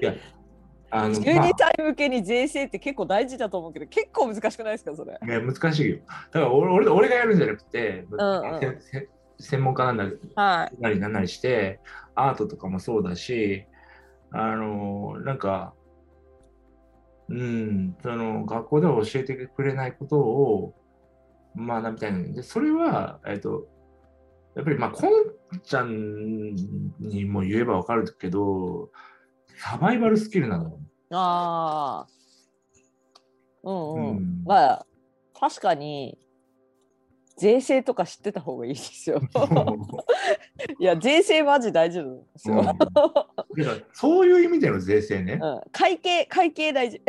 [0.00, 0.14] いや、
[0.90, 5.18] あの、12まあ歳向けに税制って結構大事だと思うけど結構難しくないですかそれ。
[5.20, 5.98] いや難しいよ。
[6.30, 9.08] だから俺俺俺がやるんじゃなくて、んうんせせ
[9.40, 10.04] 専門家なんだ
[10.36, 10.80] はい。
[10.80, 11.80] なりなんなりして、
[12.14, 13.66] アートとかもそうだし、
[14.30, 15.74] あの、なんか、
[17.28, 20.74] うん、その学校では教えてくれないことを
[21.56, 23.66] 学びたいので、それは、えっと、
[24.54, 25.10] やっぱりまあ、こん
[25.62, 26.54] ちゃん
[27.00, 28.90] にも言えばわかるけど、
[29.58, 30.80] サバイバルスキルなのよ。
[31.10, 32.14] ああ。
[33.62, 34.08] うんうん。
[34.16, 34.86] うんまあ
[35.38, 36.18] 確かに
[37.36, 39.20] 税制とか知ってた方がいいですよ。
[40.78, 42.58] いや税制マジ大事なんですよ。
[42.58, 42.64] うん
[43.92, 45.38] そういう意味での税制ね。
[45.42, 47.02] うん、会計会計大事。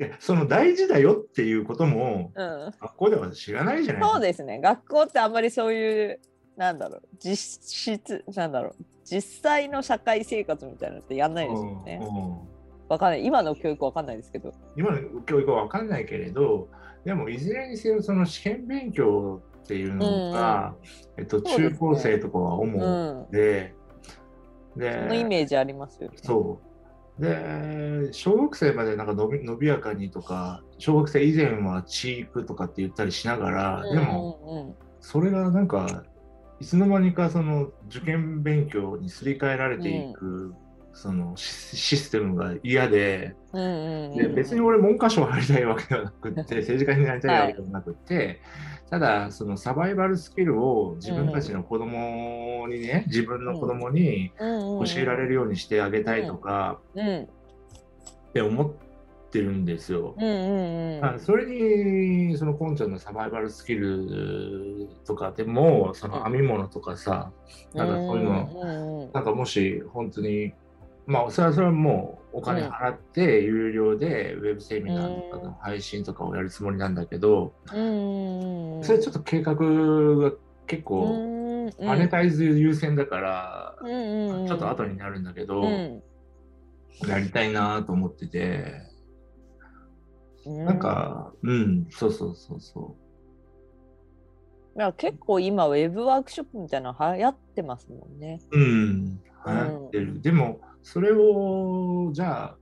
[0.00, 2.70] いやその大事だよっていうこともうん。
[2.80, 4.60] 学校では知らないじゃないそうですね。
[4.60, 6.20] 学校ってあんまりそういう
[6.56, 12.00] なんだろう実質なんだろう実際の社会生活みたいなのってやんないですよね。
[12.02, 12.54] うんうん
[12.86, 14.52] わかんない今の教育わかんないですけど。
[14.76, 16.68] 今の教育は分かんないけれど
[17.04, 20.74] でもいずれにせよその試験勉強っていうのが、
[21.16, 23.30] えっと、中高生とかはう主ん。
[23.30, 23.74] で、
[24.74, 26.18] そのイでメージありますよね。
[26.22, 26.73] そう
[27.18, 36.04] で小学生までなんか伸び伸びやかにとか小学生以前はチークとかって言ったりしながら、でもそれがなんか
[36.60, 40.54] いつの間にかその受験勉強にすり替えられていく、
[40.92, 48.40] そのシシステムが嫌でで別に俺文科省入りたいわけではなくって政治家になりたいわけではなくって、
[48.90, 54.78] ただそのサバイバルスキルを自分たちの子供にね、自分の子供にうん。
[54.78, 57.22] うん教えられるようにしてあげたいとかうん。
[57.22, 57.26] っ
[58.32, 58.70] て思っ
[59.30, 60.14] てるんですよ。
[60.18, 61.04] うんうんうん。
[61.04, 67.32] あそれにそのこんちゃんのサバイバルスキルとかでもその編み物とかさ、
[67.72, 69.12] なんかそういうの、うんうん。
[69.12, 70.52] なんかもし本当に
[71.06, 78.78] まあそれはそれはもうお金払って有料でウェブセミナーとかの配信とかをやるつもりなんだけど、うん。
[78.78, 80.32] うんそれちょっと計画が
[80.66, 81.44] 結う構
[81.80, 86.02] マネタイズ優先だから、ちょっと後になるんだけど、うん。
[87.08, 88.82] やりたいなと思ってて、
[90.46, 90.64] うん。
[90.64, 92.96] なんか、うん、そうそうそうそ
[94.76, 98.40] いや結構今ウェブワークショップみたいなの流行ってますもんね。
[98.50, 98.58] う。
[98.58, 100.20] うん、流行ってる。
[100.20, 102.56] でも、それを、じゃあ、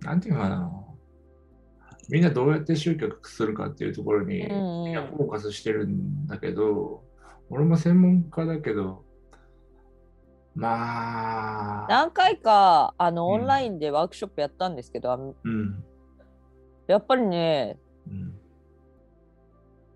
[0.00, 0.80] なんていうのかな。
[2.08, 7.04] みんなどうやって集客するかっていうところに、みんなフォーカスしてるんだけど、
[7.50, 9.04] 俺も専門家だけど、
[10.54, 13.32] まあ、何回かあのうん。
[13.32, 15.84] オンラインでワークショップやったんですけど、うん、
[16.86, 18.38] やっぱりねうん、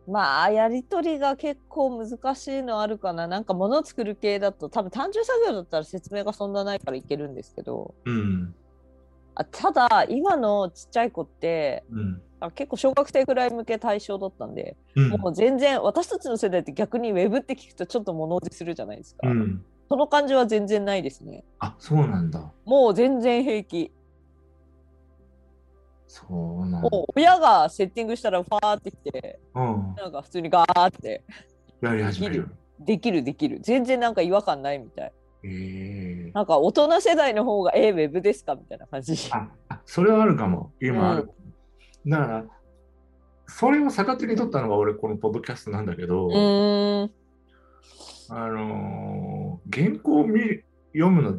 [0.09, 3.27] まあやり取りが結構難しいのあるかな。
[3.27, 7.95] なんか物作る系だと多分単純作業だったら説明がそんなないからいけるんですけど。
[8.05, 8.55] うん、
[9.35, 19.65] あただ今のちっちゃい子ってうん、あ結構小学生ぐらい向け対象だったんで、うん、もう全然私たちの世代って逆にウェブって聞くとちょっと物おじするじゃないですか、うん。
[19.89, 21.45] その感じは全然ないですね。
[21.59, 22.53] あ、そうなんだ。
[22.65, 23.93] もう全然平気
[26.09, 26.27] そ
[26.65, 26.89] うなんだ。
[27.15, 31.23] 親がセッティングしたらファーってきてうん、なんか普通にガーって
[31.81, 32.49] やり始める。
[32.81, 40.73] できるできる全然なんか違和感ないみたいええなんか大人世代の方がえー、ウェブですかみたいな感じあ、あそれはあるかも。
[40.81, 41.31] 今ある。
[42.07, 42.45] だから、
[43.47, 47.11] それを逆手に取ったのが俺、このポッドキャストなんだけど、うーん
[48.31, 50.41] あのー原稿を見
[50.93, 51.39] 読むの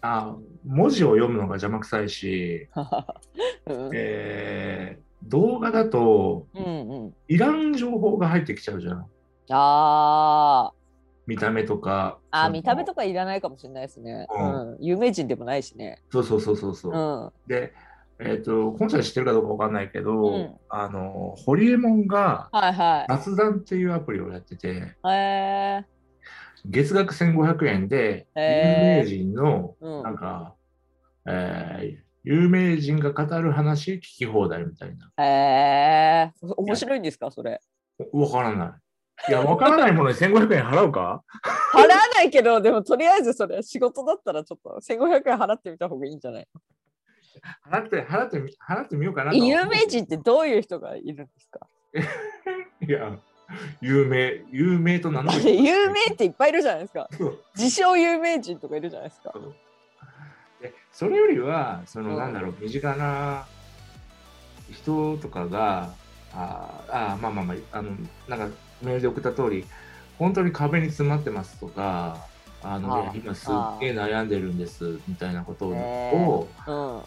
[0.00, 2.68] あ、文字を読むのが邪魔くさいし、
[3.66, 3.90] うん。
[3.94, 6.68] えー動画だとうんう
[7.06, 7.14] ん。
[7.28, 9.06] いらん情報が入ってきちゃうじゃん。
[9.50, 10.82] あー。
[11.26, 12.18] 見た目とか。
[12.30, 14.76] あ見た目とかいらないかもしれないですね、ううん。
[14.80, 16.02] 有名人でもないしね。
[16.10, 16.92] そうそうそうそうそう。
[16.92, 17.26] う。
[17.26, 17.32] ん。
[17.46, 17.72] で、
[18.18, 20.54] えっ、と、本社で知ってるかどうかわかんないけど、うん。
[20.68, 24.72] あの、ホリエモンがはいは雑談っていうアプリをやってて、い
[25.08, 25.84] え
[26.66, 30.02] 月額1500円で、有名人の、ー、うん。
[30.02, 30.54] なんか、
[31.26, 35.24] えー有名人が語る話聞き放題みたいな。
[35.24, 37.60] えー、面白いんですかそれ？
[38.12, 38.78] わからな
[39.26, 39.30] い。
[39.30, 41.24] いや、わからないものに1500円払うか？
[41.74, 46.48] 払わないけどでもとりあえずそれ仕事だったらちょっと1500円払ってみた方がいいんじゃない？
[47.68, 51.66] 払って、払ってみ、払ってみようかな有名人ってどういう人がいるんですか？
[52.86, 53.18] いや、
[53.80, 57.08] 有名、有名と名乗る人有名っていっぱいいるじゃないですか。
[57.56, 59.32] 自称有名人とかいるじゃないですか。
[60.60, 62.16] でそれよりは、その、うん。
[62.16, 63.46] なんだろう、身近な
[64.70, 65.94] 人とかが、
[66.34, 67.90] あーあー、まあまあまあ、あの、
[68.28, 69.64] なんかメールで送った通り、
[70.18, 72.26] 本当に壁に詰まってますとか、
[72.62, 73.12] あの、あ。
[73.14, 77.02] 今すっげえ悩んでるんですみたいなことを、へうん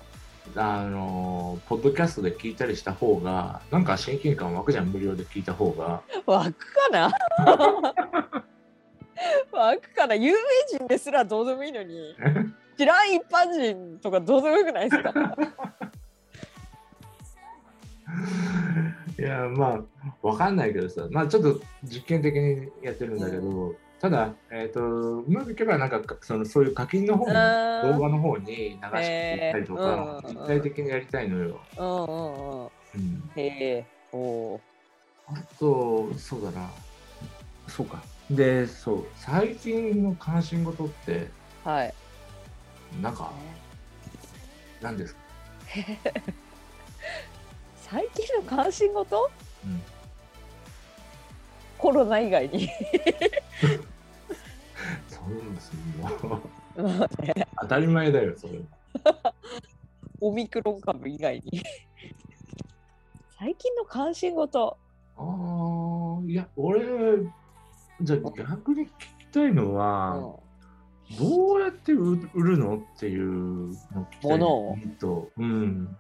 [0.56, 6.02] あの、ポッドキャストで聞いたりした方が、なんか親近感湧くじゃん、無料で聞いた方が。
[6.26, 7.12] 湧くかな？
[9.52, 10.16] 湧くかな？
[10.16, 10.38] 有名
[10.78, 12.16] 人ですらどうでもいいのに。
[12.78, 15.14] 知らん一般人とかどうでもよくないですか？
[19.18, 19.80] いや、ま
[20.22, 23.74] あ、わかんないけどさ、まあ、ちょっと実験的にやってるんだけど、
[24.06, 24.82] ただ、えっ、と、
[25.22, 30.36] うまくいけば、なんか、その、そういう課金の方に、うん動画の方に流していったりとか、へーうん。
[30.36, 31.60] 実体的にやりたいのよ。
[31.78, 32.70] うんうんうんうん。
[33.36, 34.60] へえおー。
[35.28, 36.70] あと、そうだな。
[37.68, 38.02] そうか。
[38.30, 41.28] で、そう、最近の関心事って、
[41.64, 41.94] はい。
[43.02, 43.34] なんか、
[44.82, 45.20] 何ですか？
[47.76, 49.30] 最近の関心事？
[49.66, 49.82] うん。
[51.78, 52.70] コロナ以外に
[56.20, 56.42] そう
[57.62, 58.60] 当たり前だよ、それ。
[60.22, 61.62] オミクロン株以外に。
[63.38, 64.78] 最近の関心事。
[65.18, 66.82] ああ、いや、俺、
[68.02, 70.38] じゃあ逆に聞きたいのは、
[71.20, 73.28] どうやって売売るのっていう
[73.94, 74.76] のを聞きたい物を。
[75.00, 75.98] と、うん。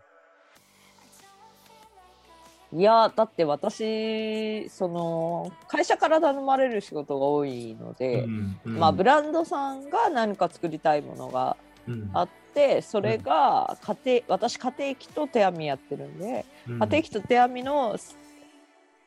[2.75, 8.77] いやだって私その会社から頼まれる仕事が多いので、うんうん。
[8.77, 11.55] まあブランドさんが何か作りたいものが
[11.87, 12.09] うん。
[12.13, 16.79] あってそれが家庭私家庭機と手編みやってるんでうん。
[16.79, 17.95] 家庭機と手編みの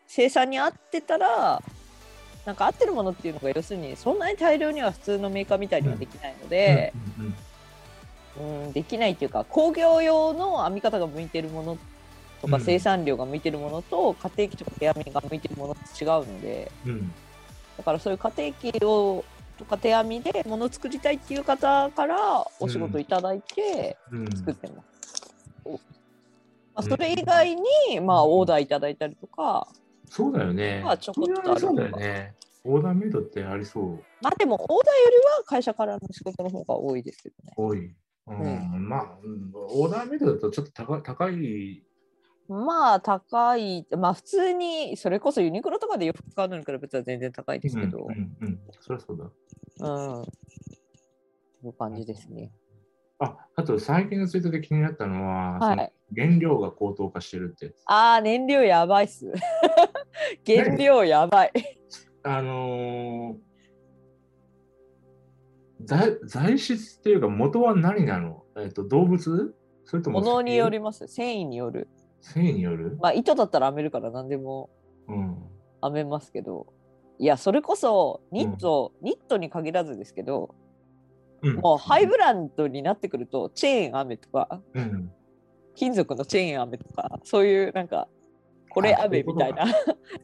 [0.06, 1.62] 生産に合ってたら
[2.46, 8.72] なんか合ってるものっていうのが要するにそんなに大量には普通のメーカーみたいにはできないので、うんうんうん。
[8.72, 11.78] できないっていうか工業用の編み方が向いてるもの
[12.40, 17.12] とか、うん生産量が向いてるものと家庭機とか手編みが向いてるものって違うのでうん
[17.76, 19.24] だからそういう家庭機を
[19.56, 25.32] とか手編みでもの作りたいっていう方からお仕事いただいてうん作ってます。
[25.64, 25.78] おま
[26.76, 29.66] あ、それ以外に、まあ、オーダーいただいたりとか
[30.10, 30.80] そうだよね。
[30.84, 32.34] まあちょこっとあるそうだよね。
[32.64, 34.04] オーダーメイドってありそう。
[34.20, 37.52] まあでも、オーダーよりは会社からの仕事の方が多いですけどね。
[37.56, 37.94] 多い。
[38.26, 41.82] うん、まあ、うんオーダーメイドだとちょっと高高い。
[42.48, 49.24] まあ高い、まあ普通に、それこそユニクロとかで洋服買うのに比べたら全然高いですけど、うんうんうん、そりゃそうだ。
[49.24, 49.28] う
[50.22, 50.24] ん。
[50.24, 50.30] そ
[51.62, 52.50] ういう感じですね。
[53.18, 57.74] あ、あと最近のツイートで気になったのは、はい原料が高騰化してるって。
[57.84, 59.30] ああ、燃料やばいっす。
[60.46, 61.52] 原料やばい。
[62.22, 63.48] あのー
[65.84, 68.44] 材材質っていうか元は何なの？
[68.56, 69.54] えっ、と動物？
[69.84, 71.06] それとも物によります。
[71.06, 71.88] 繊維による。
[72.20, 74.70] 繊維による、まあ糸だったら編めるから何でも
[75.08, 75.36] うん、
[75.82, 76.66] 編めますけど。
[77.18, 80.54] いや、それこそニット、ニットに限らずですけど、
[81.42, 81.56] うん。
[81.56, 85.10] もうハイブランドになってくると、チェーン編めとか、うん、
[85.74, 88.08] 金属のチェーン編めとか、そういうなんか、
[88.70, 89.66] これあ編めみたいな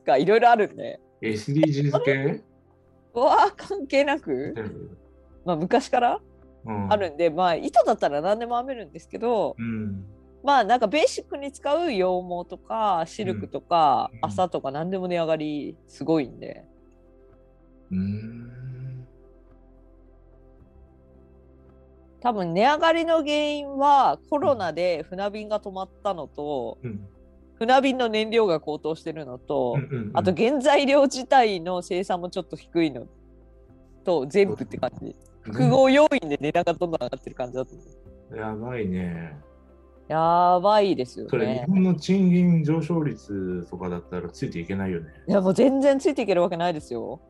[0.04, 2.42] が いろいろあるんで、SDGs 系、
[3.14, 4.54] うわー関係なく、
[5.44, 6.20] まあ、昔から
[6.66, 10.06] うん、あるんで、まあ糸だったら何でも編めるんですけど、うん
[10.44, 14.28] まあなんかベーシックに使う羊毛とかシルクとかうん。
[14.28, 16.66] 麻とか何でも値上がりすごいんで、
[17.90, 19.06] うーん。
[22.20, 27.08] 多分値上がりの原因はコロナで船便が止まったのと、うん。
[27.56, 30.10] 船便の燃料が高騰してるのと、うんうんうん。
[30.12, 33.06] あと原材料自体の生産もちょっと低いの
[34.04, 35.16] と全部って感じ。
[35.40, 37.82] 複合要因で値段がどんどん上がってる感じだと思
[38.32, 38.36] う。
[38.36, 39.38] やばいね。
[40.08, 41.64] やばいですよそれ、日ね。
[41.68, 45.08] 本の賃金上昇率とかだったらついていけないよね。
[45.26, 47.20] いやもう全然ついていけるわけないですよ。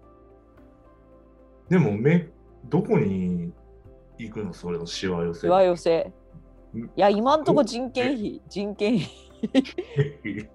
[1.68, 2.28] でも、め
[2.68, 3.52] どこに
[4.18, 4.52] 行くの？
[4.52, 5.40] それのしわ寄せ。
[5.42, 6.12] しわ寄せ。
[6.74, 9.06] うんいや今んとこ人件費人件費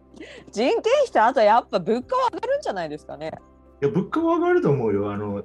[0.52, 3.32] 人件費ってあとやっぱ物価は上がるんじゃないですかね。
[3.82, 5.12] いや物価は上がると思うよ。
[5.14, 5.44] あの、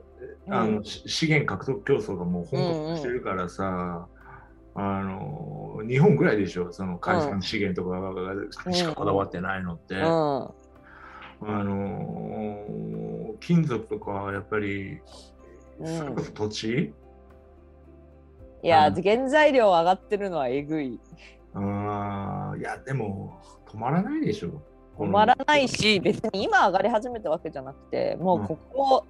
[0.48, 4.08] あのうんし資源獲得競争がもう本格化してるからさ、
[4.76, 9.94] あの日本ぐらいでしょ、その海産資源とかがしかこだわってないのって。
[9.94, 10.48] うん。
[11.46, 15.00] あの金属とかはやっぱり、
[15.78, 16.92] うん土地
[18.62, 20.98] いやうん原材料上がってるのはえぐい。
[21.52, 24.62] あーいや、でも止まらないでしょ？
[24.96, 29.04] 止まらないし別に今上がり始めたわけじゃなくてもうここ、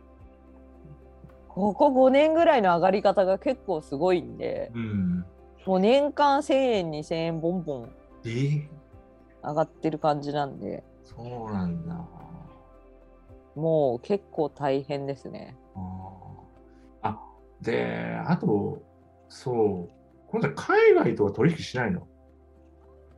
[1.49, 5.25] ここ5年ぐらいの上がり方が結構すごいんでうん。
[5.67, 7.93] もう年間1000円2000円ボンボン
[8.25, 8.69] えー
[9.43, 11.95] 上がってる感じなんでそうなんだ。
[13.55, 15.55] もう結構大変ですね。
[17.03, 17.19] あ
[17.61, 18.83] で、あと、
[19.29, 19.91] そう、
[20.29, 22.07] 今度は海外とは取引しないの？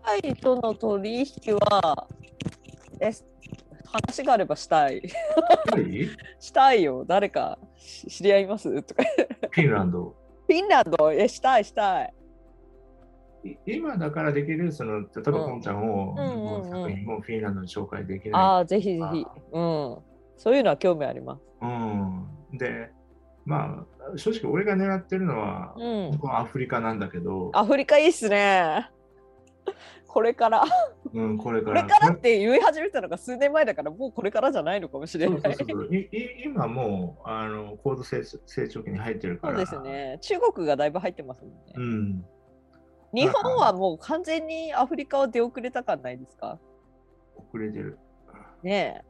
[0.04, 2.06] タイとの取引は
[3.00, 3.10] え
[3.86, 5.02] 話があればしたい。
[6.38, 8.82] したいよ誰かし知り合います？
[8.82, 9.04] とか
[9.52, 10.14] フィンランド。
[10.46, 11.12] フィンランド？
[11.12, 12.14] えしたいしたい。
[13.52, 18.42] い今だからできる、その、例えば、うんこんちゃんを、うん作品をフィンランドに紹介できない。
[18.42, 19.98] ああぜひぜひうん
[20.36, 21.42] そういうのは興味あります。
[21.62, 22.26] うん。
[22.58, 22.90] で、
[23.44, 23.84] ま
[24.14, 28.90] あ、正直俺が狙ってるのは、うんアフリカなんだけど、アフリカいいっすね。
[30.06, 30.64] これから。
[31.12, 31.82] うん、これかこら。
[31.82, 35.40] れからって言い始めたのが数年前だから、もうこれからじゃないのかもしれそない。
[35.40, 36.08] うそうそうそういい
[36.46, 39.66] 今もうあの高度成成長期に入ってるから。
[39.66, 39.92] そうです。
[39.92, 40.18] ね。
[40.22, 41.58] 中国がだいぶ入ってますもんね。
[41.76, 42.24] うん。
[43.16, 46.58] 日本はもう完全にアフリカを出遅れた感ないですか？
[47.36, 47.98] 遅れてる。
[48.62, 49.02] ね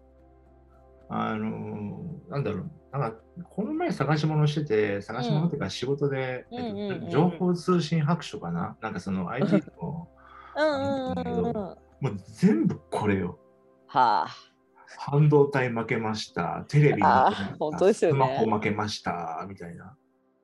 [1.09, 2.71] あのなんだろう。
[2.93, 3.19] なんか
[3.51, 6.47] この前探し物してて、探し物っていうか仕事で、
[7.11, 8.77] 情報通信白書かな？
[8.81, 10.09] なんかその IT の、
[10.57, 10.61] え。
[10.63, 11.55] うん
[11.99, 13.39] もう全部これよ。
[13.89, 14.27] あ。
[14.99, 19.95] 半導体負けました、テレビ負けました本当ですよねスマホ負けました、みたいな。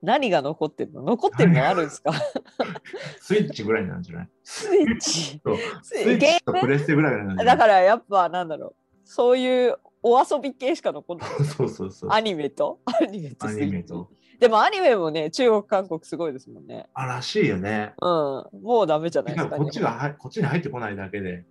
[0.03, 1.03] 何が残ってるの？
[1.03, 2.13] 残ってるのあるんですか？
[3.33, 4.29] スイッチぐらいなんじゃない？
[4.43, 5.41] スイッチ。
[5.45, 7.47] そうススイッチとプレステぐらいなんじゃない？
[7.47, 8.75] だからやっぱなんだろう。
[9.05, 11.45] そういうお遊び系しか残ってない。
[11.47, 12.11] そうそうそう。
[12.13, 12.81] アニメと？
[12.87, 14.11] アニメとアニメと。
[14.41, 16.89] でもアニメもね、中国、韓国すごいですもんね。
[16.95, 17.95] あらしいよね。
[18.01, 18.63] うん。
[18.63, 19.57] もうダメじゃないですか。
[19.57, 21.45] こっちがはこっちに入ってこないだけで。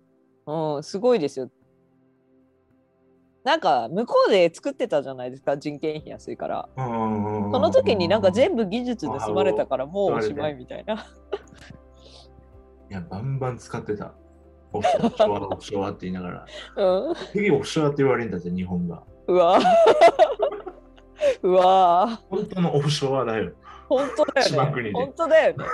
[0.46, 1.50] うん、すごいですよ。
[3.44, 6.68] なんか向こうで作ってたじゃないですか、人件費安いから。
[6.76, 11.06] そその時になんか全部技術盗まれたからもうおしまいみたいな。
[12.90, 14.12] いや、バンバン使ってた。
[14.72, 16.46] オフショア、オフショアって言いながら。
[16.76, 17.14] うん。
[17.32, 19.02] 次オフショアって言われるんだって、日本が。
[19.28, 19.58] うわ
[21.42, 23.52] うわ本当のオフショアだよ。
[23.88, 24.92] 本当だよね。
[24.92, 25.64] 本当だよね。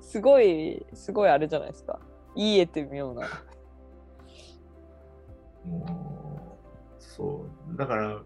[0.00, 1.98] すごい、すごいあれじゃないですか。
[2.34, 3.28] いい絵ってみような。
[5.64, 6.58] も
[6.98, 7.76] そう。
[7.76, 8.22] だから、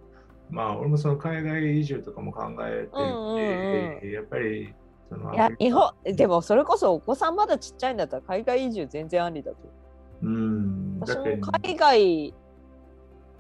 [0.51, 4.75] まあ、俺もその海外移住とかも考えてて、うんうんうやっぱり、
[5.09, 9.57] そのいや日本でもそれこそお子さんまだちっちゃいんだったら海外移住全然ありだと。
[10.23, 11.25] うん、私も
[11.63, 12.35] 海外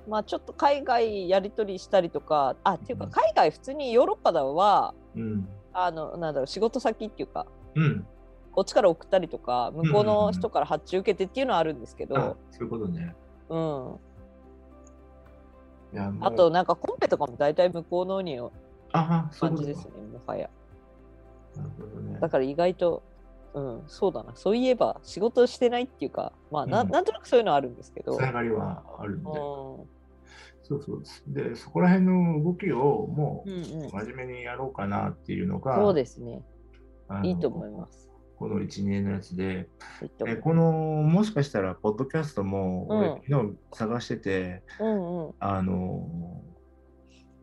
[0.08, 3.10] まあちょっと海外やり取りしたりとかあっていうかうん。
[3.10, 8.06] 海外普通にヨーロッパだはうん、あのなんだろう仕事先っていうかうん、
[8.52, 13.14] こっちから送ったりとか向こううんうんうんの人から発注受けてっていうのはあるんですけあど、そういうことね。
[13.48, 13.98] うん、
[16.20, 18.38] あとなんかコンペとかも大体向こうのに
[18.92, 20.50] 感じですねもはや
[21.62, 22.18] ね。
[22.20, 23.02] だから意外と、
[23.54, 24.34] うん、そうだな。
[24.34, 26.88] そういえば仕事してないっていうかまあな,、うん。
[26.88, 29.30] ん、なんとなくそういうのはあるんですけど、つながりはあるんで。
[29.30, 29.34] う
[30.68, 31.24] そうそうです。
[31.26, 36.42] で、そこら辺の動きをもんうんうん、う真面目にやろうかなっていうのが、そうですね。
[37.22, 38.10] いいと思います。
[38.38, 39.68] この1、2年のやつで、
[40.02, 42.98] いこの、もしかしたら、ポッドキャストも、うん。
[42.98, 45.34] 俺昨日探してて、うんうん。
[45.40, 46.06] あの、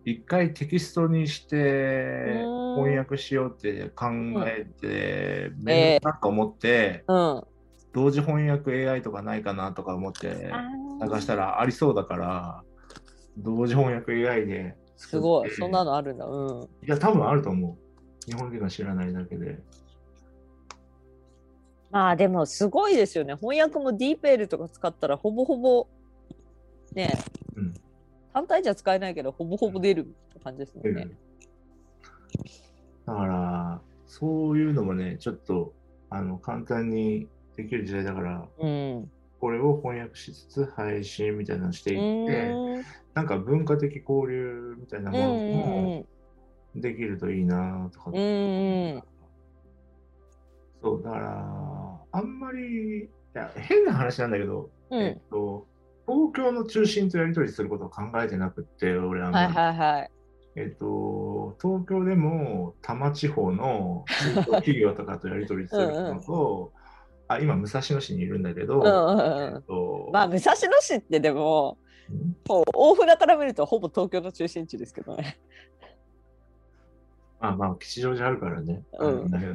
[0.05, 4.07] 一回テキストにしてうん翻訳しようって考
[4.45, 7.43] えて、めんどくさく思って、うん
[7.93, 10.51] 同時翻訳 AI とかないかなとか思って
[10.99, 12.63] 探したらありそうだから、
[13.37, 14.75] 同時翻訳 AI で。
[14.97, 17.77] すごいそんなのあるんだうんいや、多分あると思
[18.27, 18.29] う。
[18.29, 19.59] 日本人が知らないだけで。
[21.91, 25.87] まあでもすごいですよね翻訳も DeepL とか使ったらほぼほぼ
[26.93, 27.17] ね
[27.55, 27.73] うん。
[28.33, 30.03] 単体じゃ使えないけどほぼほぼ出るっ
[30.33, 31.07] て感じですもんね。
[33.05, 35.73] だから、そういうのもね、ちょっと
[36.09, 39.11] あの簡単にできる時代だから、うん。
[39.39, 42.83] これを翻訳しつつ配信みたいなのしてういって、ん。
[43.13, 46.05] なんか文化的交流みたいなうものんも
[46.75, 49.03] できるといいなとか、うんうん。
[50.81, 55.01] そう、だから、あんまり、いや変な話なんだけど、うん。
[55.01, 55.67] えっと、
[56.07, 60.11] 東京の中心とやり取りすることを考えてなくって、俺ははいはいはい。
[60.55, 66.71] えっと、東京でも多摩地方の中小企業とかとやり取りするのと、
[67.27, 69.55] あ今、武蔵野市にいるんだけど、うんうんうん。
[69.55, 71.77] えっとまあ武蔵野市ってでも
[72.09, 72.37] うん？
[72.47, 75.39] こう大船から見るとほぼ東京の中心地ですけどね。
[77.39, 78.83] まあまあ、吉祥寺あるからね。
[78.99, 79.31] うん。
[79.31, 79.53] だけど。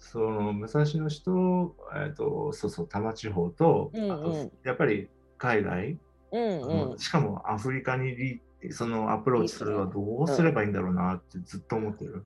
[0.00, 4.12] その武蔵野市と、えっと、そうそう、多摩地方と、うんうん。
[4.12, 5.08] あとやっぱり
[5.38, 5.98] 海外、
[6.32, 6.98] うんうん。
[6.98, 8.40] しかもアフリカにリ
[8.70, 12.24] そのアプローチするのはどうすればいいんだろうなってずっと思ってる。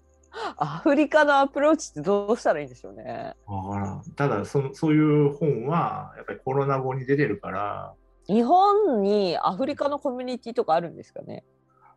[0.56, 3.34] アフリカのアプローチってどうしたらいいんでしょうね。
[3.46, 7.94] わからんただその、そういう本はやっぱりコロナ後に出てるから、
[8.28, 11.44] 日本にアフリカのコミュニティとかあるんですかね？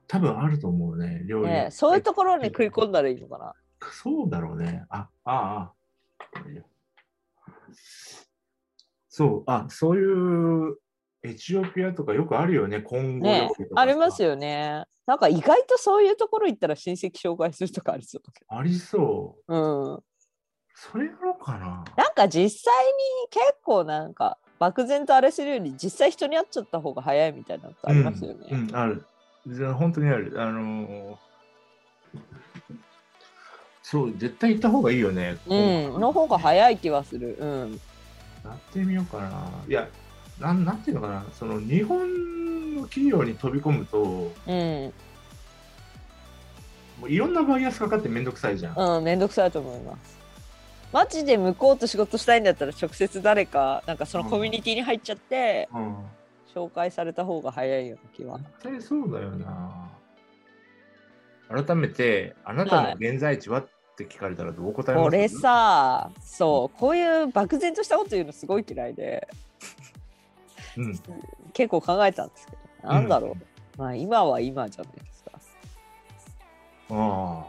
[0.07, 1.47] 多分あると思うね、料理。
[1.47, 3.53] ねそういうところに食い込んだらいいのかな？
[3.91, 4.83] そうだろうね。
[4.89, 5.73] あ、ああ。
[9.07, 10.77] そう、あ、そういう
[11.25, 14.29] エチオピアとかよくあるよね、今後ねありますよ。
[14.29, 14.85] よね。
[15.05, 19.51] なんか意外とそういうところ行ったら親戚紹介するとかありそうありそう。
[19.51, 19.93] ど。
[19.93, 20.03] うん。
[20.73, 21.85] それやろうかな。
[21.95, 22.93] なんか実際に
[23.29, 28.47] 結構なんか漠然とあれするより実際人に会っちゃった方が早いみたいなのってありますよね。
[28.51, 29.05] うん、うんある。
[29.47, 30.33] ぜ本当にある。
[30.41, 31.15] あのー
[33.87, 35.37] そう、絶対行った方がいいよね。
[35.45, 37.37] うん、の方が早い気はする。
[37.39, 37.79] うん。
[38.43, 39.47] やってみようかな。
[39.67, 39.87] いや、
[40.39, 44.93] なんなんていうのかな、その日本の企業に飛び込むと、もうん。
[47.03, 48.97] ういろんなバイアスかかってめんどくさいじゃん。
[48.97, 50.17] うん、めんどくさいと思います。
[50.91, 55.95] マジで向こうと仕事したいんだったら直接誰か、なんかそのコミュニティに入っちゃって、うん。
[56.53, 58.37] 紹介された方が早いような気は。
[58.37, 59.91] 絶対そうだよな。
[61.49, 63.59] 改めて、あなたの現在地は？
[63.59, 63.67] っ
[63.97, 65.05] て聞かれたらどう答えます？
[65.05, 69.27] これさ、そう、こういう漠然としたこと言うのすごい嫌いで、
[70.77, 70.99] うん。
[71.53, 72.51] 結構考えたんですけ
[72.83, 73.29] ど、なんだろ
[73.77, 73.81] う。
[73.81, 75.31] まあ今は今じゃないですか。
[76.91, 77.45] あ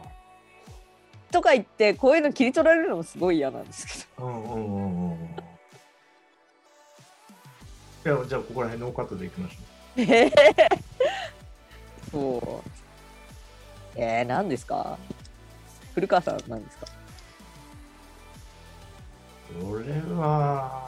[1.32, 4.26] とか言って、こういうの切り取られるのもすごい嫌なんですけど。
[4.26, 4.30] あ。
[4.30, 5.28] うんうんうん
[8.04, 9.56] じゃあ、ここら辺ノーカットでいきましょ
[9.96, 10.30] えー
[12.12, 12.70] そう。
[13.96, 14.96] えー、何ですか？
[15.92, 16.86] 古川さん何ですか？
[19.60, 19.72] う。
[19.74, 20.85] 俺は、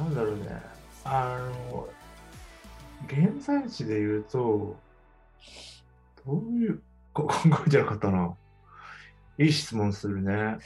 [0.00, 0.62] なんだろうね。
[1.04, 1.38] あ
[1.68, 1.88] の、
[3.06, 4.76] 現在地で言うと、
[6.24, 6.80] どういう、
[7.12, 7.32] こ 考
[7.66, 8.34] えてなかったな。
[9.38, 10.58] いい質問するね。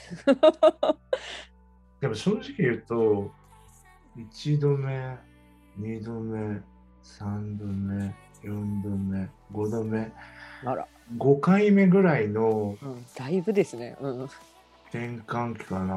[2.01, 3.33] でも正直言うと、
[4.17, 5.19] 1度目、
[5.81, 6.61] 2度目、
[7.03, 10.13] 3度目、4度目、5度目、
[10.65, 13.97] あら、5回目ぐらいのうん、だいぶですね。
[14.01, 14.25] うん、
[14.91, 15.95] 転換期かな。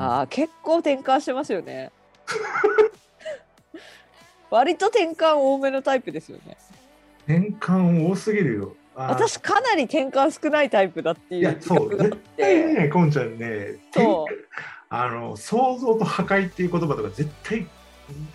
[0.00, 1.92] ああ、結構転換してますよね。
[4.50, 6.56] 割と転換多めのタイプですよね。
[7.26, 8.76] 転換多すぎるよ。
[8.94, 12.74] 私かなり転換少ないタイプだっていういや、そう、絶対て。
[12.74, 14.34] ね、こんちゃんね、そう
[14.90, 17.66] あの、創造と破壊っていう言葉とか絶対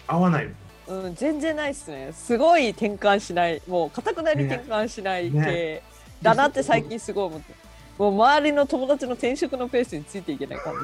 [0.08, 0.50] 合わない
[0.88, 1.04] の。
[1.04, 2.12] うん、全然ないっすね。
[2.14, 5.84] すごい転換しない、もう、かたくなに転換しない系、ね
[6.22, 7.54] だなって最近すごい思って。
[7.98, 10.80] もう周りの友達の転職のペースについていけない感じ。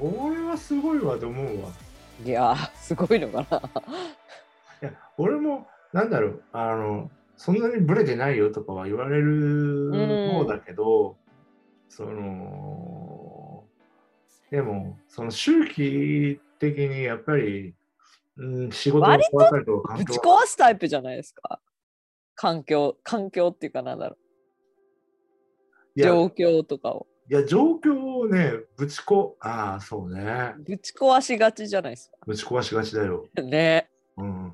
[0.00, 1.68] それはすごいわと思うわ。
[2.24, 3.58] いやー、すごいのかな。
[4.82, 9.90] いや、俺も、なんだろう、あの、そんなにブレてないよとかは言われる
[10.32, 11.18] 方だけど、
[11.90, 13.64] その、
[14.50, 17.74] でも、その周期的にやっぱり、
[18.36, 21.60] うん、仕事が割変わったりとかぶち壊すタイプじゃないですか。
[22.34, 24.16] 環境、環境っていうかなんだろ
[25.96, 26.02] う。
[26.02, 27.06] 状況とかを。
[27.30, 30.52] いや、状況をね、ぶちこ、ああ、そうね。
[30.66, 33.28] ぶち壊しがちじゃないですぶち壊しがちだよ。
[33.36, 33.42] か。
[33.46, 33.88] ね。
[34.16, 34.52] うん。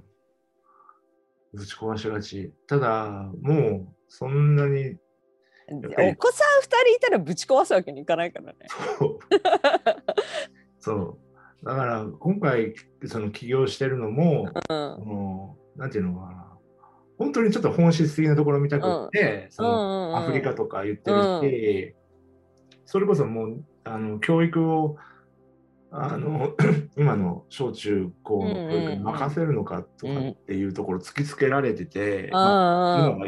[1.55, 2.53] ぶち壊しがち。
[2.67, 4.99] ただ、もう、そんなに、
[5.71, 8.59] お子さん2人いたらぶち壊すわけにいかないからね。
[8.99, 9.19] そう。
[10.79, 11.19] そ
[11.63, 11.65] う。
[11.65, 12.75] だから、今回、
[13.07, 15.03] その起業してるのも、うん。
[15.03, 16.59] もう、なんていうのかな。
[17.17, 21.97] 本当にちょっと本質的なところを見たくって、そのアフリカとか言ってるし、
[22.87, 24.97] それこそもうあの教育を
[25.91, 26.55] あの
[26.97, 33.19] 今の小中高の教育に任せるのかとかっていうところ突きつけられてて、まあ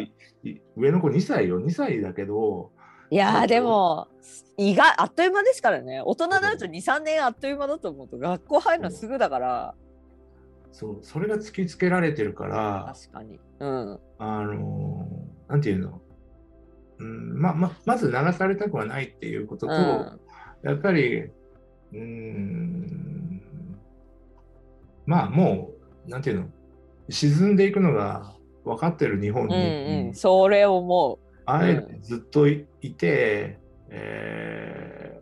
[0.76, 1.60] 上の子2歳よ。
[1.60, 2.70] 2歳だけど
[3.10, 4.08] いやーでも
[4.56, 6.02] 意外あっという間ですからね。
[6.04, 9.74] 大人になると23年あっという間だと思うと学校入るのすぐだから。
[10.72, 10.98] そう。
[11.02, 13.40] それが突きつけられてるから確かに。
[13.60, 14.00] うん。
[14.18, 15.08] あの
[15.48, 16.00] なんていうの、
[16.98, 20.20] うんまままず流されたくはないっていうことと、うん。
[20.62, 23.42] やっぱり、うーん、
[25.06, 25.70] まあも
[26.06, 26.48] う、なんていうの、
[27.08, 28.34] 沈んでいくのが
[28.64, 31.18] 分かってる日本うんに、うんそれ思う。
[31.46, 33.58] あえてずっといいて、
[33.90, 35.18] えー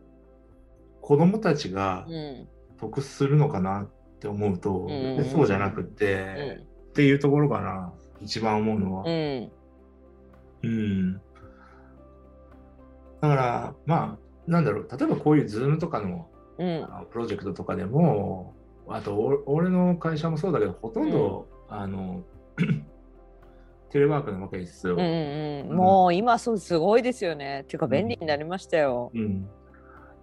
[1.01, 2.49] 子供たちがうん。
[2.81, 5.25] 得するのかなって思うと、うん。
[5.25, 6.63] そうじゃなくうて、ん。
[6.91, 9.05] っていうところかな、一番思うのは。
[9.05, 9.51] うん。
[10.65, 11.21] うん。
[13.21, 16.85] だから、まあ、なんだろう、例えばこういう Zoom とかのうん。
[16.85, 18.55] あのプロジェクトとかでも、
[18.89, 22.23] あとお俺の会社もそうだけど、ほとんど、あの
[23.91, 24.95] テレワークなわけですよ。
[24.95, 25.77] うんうんうん。
[25.77, 27.63] もう今そうすごいですよね。
[27.63, 29.11] っていうか便利になりましたよ。
[29.15, 29.49] うん。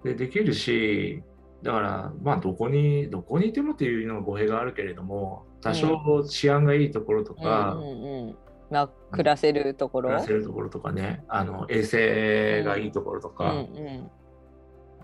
[0.03, 1.23] でできるし、
[1.61, 8.27] だから、まあ、どこに、どこにいてもっていうのは語弊があるけれども、多少治安がいいところとか、うんうんうん。
[8.29, 8.35] ま
[8.81, 10.09] あ暮らせるところ？
[10.09, 13.65] 暮らせるところとかね、あの衛生がいいところとうんか、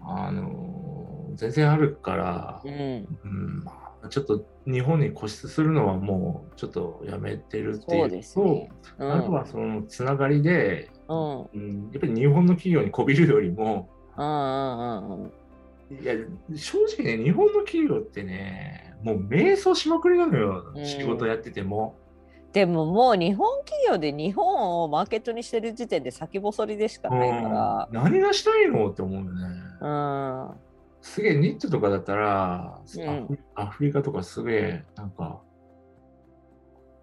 [0.01, 2.71] あの全然あるから、うん。
[2.73, 3.65] うん。
[4.09, 8.71] ちょっと日本に固執するのはもうちょっとやめてるってそいううと、ですね。
[8.97, 9.11] うん。
[9.11, 11.41] あとはそのつながりで、うん。
[11.41, 15.31] うん、やっぱり日本の企業にこびるよりも、うんうんうん。
[16.01, 16.13] いや
[16.55, 20.85] 正直ね、日本の企業ってね、もう迷走しまくりなのよ、うん。
[20.85, 21.97] 仕事やってても。
[22.53, 27.95] でももう日本企業で日本をマーケットにしてる時点で先細りでしかないかうん。
[27.95, 29.31] 何がしたいのって思うよね。
[29.79, 30.55] ら、うん、
[31.01, 33.39] すげえニットとかだったら、うん。
[33.55, 35.41] アフリカとかすげえなんか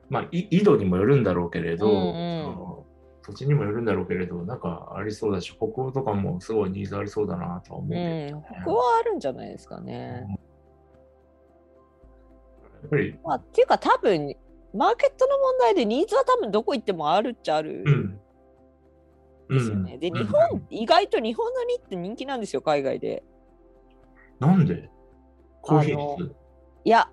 [0.09, 2.87] まあい緯度にもよるんだろうけれど、うん
[3.23, 10.25] 土地にもよるんだろうけれどなんかありそうだし北欧とかもすごいニーズありそうだなとは思ううけど、ん、北はあるんじゃないですかね。
[12.83, 14.37] やっぱり、まあ、っていうか多分
[14.75, 18.21] マーケットの問題でニーズは多分どこ行ってもあるっちゃあるうん。
[19.49, 19.99] ですよね。
[19.99, 20.19] でうん。
[20.19, 23.23] 日本、意外と日本のニって人気なんですよ海外で。
[24.39, 24.91] なんで？
[25.63, 26.31] コーヒー
[26.85, 27.09] いや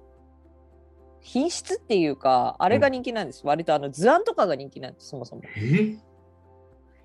[1.22, 5.42] 品質っていうかあれが人気なんです、割とあの図案とかが人気なんですそもそも。
[5.56, 5.98] え？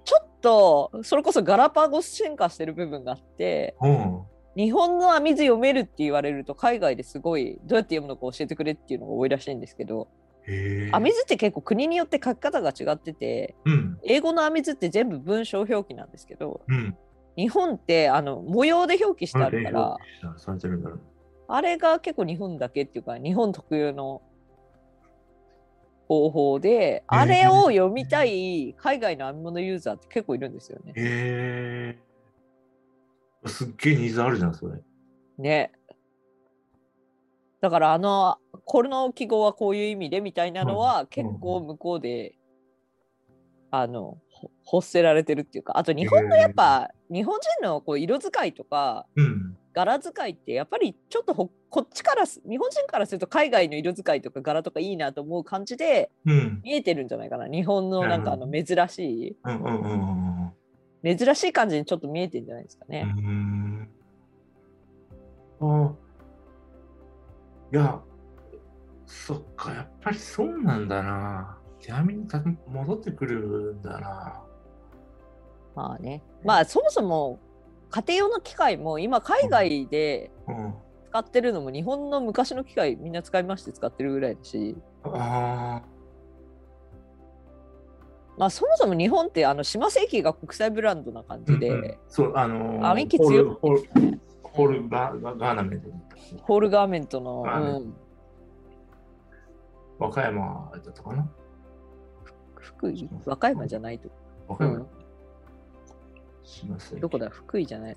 [0.04, 4.22] ちょっとそれこそガラパゴス進化してる部分があってうん。
[4.56, 10.08] 日本の編み図読めるって言われると海外ですごいどうやって読むのか教えてくれっていうのが多いらしいんですけど
[10.48, 13.98] 編み図って結構国によって書き方が違っててうん。
[14.02, 16.96] 英語の編み図って全部文章表記なんですけどうん。
[17.36, 19.96] 日本ってあの模様で表記してあるから
[21.48, 24.22] あれが結構日本だけっていうか日本特有の
[26.08, 30.92] 方法であれを読みたい海外の編み物ユーザーって結構いるんですよね。
[30.96, 31.98] へえ
[33.46, 34.80] すっげえニーズあるじゃんそれ。
[35.38, 35.72] ね。
[37.60, 42.34] だからあのこの記号はこういう意味でみたいなのは結構向こうで
[43.70, 44.50] あのほ
[44.80, 49.06] 欲せられてるっていうかあと日本のやっぱ日本人のこう色使いとか
[49.74, 56.60] 柄使いってやっぱりちょっとほこっちからす日本人からすると海外の色使いとか柄とかいいなと思う感じでうん。
[56.64, 59.36] 見えてるんじゃないかな日本のなんかあの珍しい。
[61.04, 63.02] 珍しい感じにちょっと見えてるんじゃないですかうね。
[63.02, 63.88] ん。
[67.72, 68.00] あいや、
[69.06, 71.58] そっか、やっぱりそうなんだな。
[71.80, 74.42] 手編みにた戻ってくるんだな。
[75.74, 76.22] まあね。
[76.44, 77.38] まあそもそも
[77.90, 80.74] 家庭用の機械も今海外でうん。
[81.10, 84.76] 使ってるのも日本の昔の機械みんな使いまして使ってるぐらいだし。
[85.04, 85.80] あ
[88.36, 91.98] まあそもそも日本ってあの島製機が国際ブランドな感あ、じで、うんうん。
[92.08, 93.72] そう、あのー、編み機強いホー
[94.10, 94.20] ル、
[94.58, 95.88] ホールガガガーナメント
[96.42, 97.94] ホールガーメントの、うん、
[100.00, 101.30] 和歌山だったかな。
[102.56, 103.08] 福井？
[103.24, 104.10] 和歌山じゃないと、う
[104.48, 104.78] 和歌山？
[104.78, 104.86] ん、
[106.42, 107.30] しますどこだ？
[107.30, 107.96] 福井じゃない。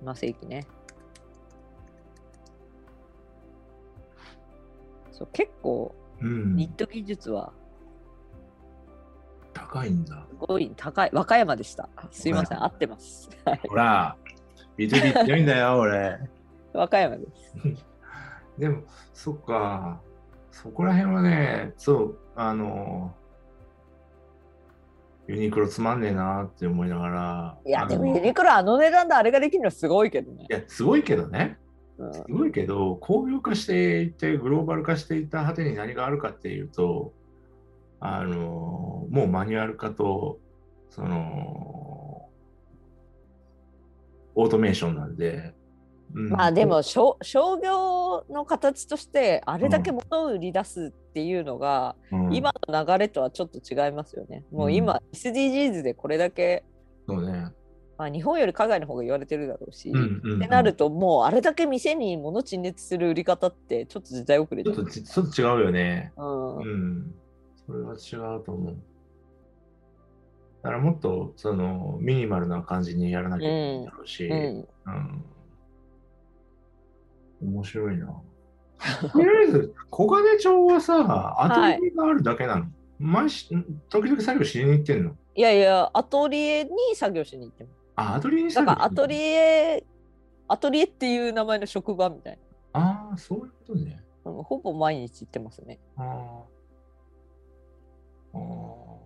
[0.00, 0.66] 島製機ね。
[5.12, 6.56] そう結構うん。
[6.56, 6.72] ニッ。
[6.72, 7.52] ト技術は。
[9.52, 10.26] 高いんだ。
[10.26, 11.10] すごい高い。
[11.12, 11.90] 和歌山でした。
[12.10, 13.28] すいません合ってます。
[13.44, 13.60] はい。
[13.68, 14.16] ほら、
[14.76, 16.18] ビトビ強いんだよ、 俺。
[16.72, 17.54] 和歌山です
[18.58, 20.00] でも、そっか、
[20.50, 23.14] そこら辺はね、そう、あの、
[25.26, 27.58] ユニクロつまんねえなって思いながら。
[27.64, 31.58] いやでもユニクロあの値段であれができるのはすごいけどねい、や、すごいけどね。
[31.98, 37.12] うんすごいけど、工業化していって、グローバル化していった果てに何があるかっていうと、
[38.00, 40.38] あの、もうマニュアル化と、
[40.90, 41.83] その、
[44.34, 45.54] オートメーションなんで。
[46.14, 54.44] うんまあでも商商業の形としてあれだけ物を売り出すっていうのが、うん今の流れとはちょっと違いますよね。
[54.52, 56.64] もう今、SDGs でこれだけ、
[57.08, 57.50] そうね。
[57.96, 66.12] まあ、日本より海外の方が言われてるだろうし、ってなるともうあれだけ店に物陳列する売り方ってちょっと時代遅れちょっとちちょっと違うよね。
[66.16, 67.14] うんうん。
[67.66, 68.76] それは違うと思う。
[70.64, 75.24] だからもっとそのミニマルな感じにやらなきゃいけないんだろうし、うんうん
[77.42, 78.22] 面白いな。
[79.12, 82.66] とりあえず、小金町はさ、アトリエがあるだけなの？
[82.98, 83.54] 毎し
[83.90, 85.10] 時々作業しに行ってんの？
[85.34, 87.76] いやいやアトリエに作業しに行ってます。
[87.96, 89.84] あ、アトリエにだ作業からアトリエ
[90.48, 92.38] アトリエっていう名前の職場みたい
[92.72, 94.02] ああ、そういうことね。
[94.24, 95.78] ほぼ毎日行ってますね。
[95.96, 96.44] あ
[98.32, 99.03] あ。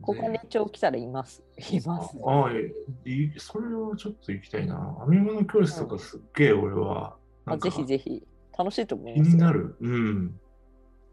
[0.00, 0.06] ああ。
[0.06, 1.42] 小金町来たらいます。
[1.70, 2.16] います。
[2.24, 4.96] ああ、えいそれはちょっと行きたいな。
[5.08, 8.22] 編み物教室とかすっげえ俺は、あぜひぜひ
[8.58, 9.36] 楽しいと思い気ますよ。
[9.36, 9.76] になる。
[9.80, 10.40] うん。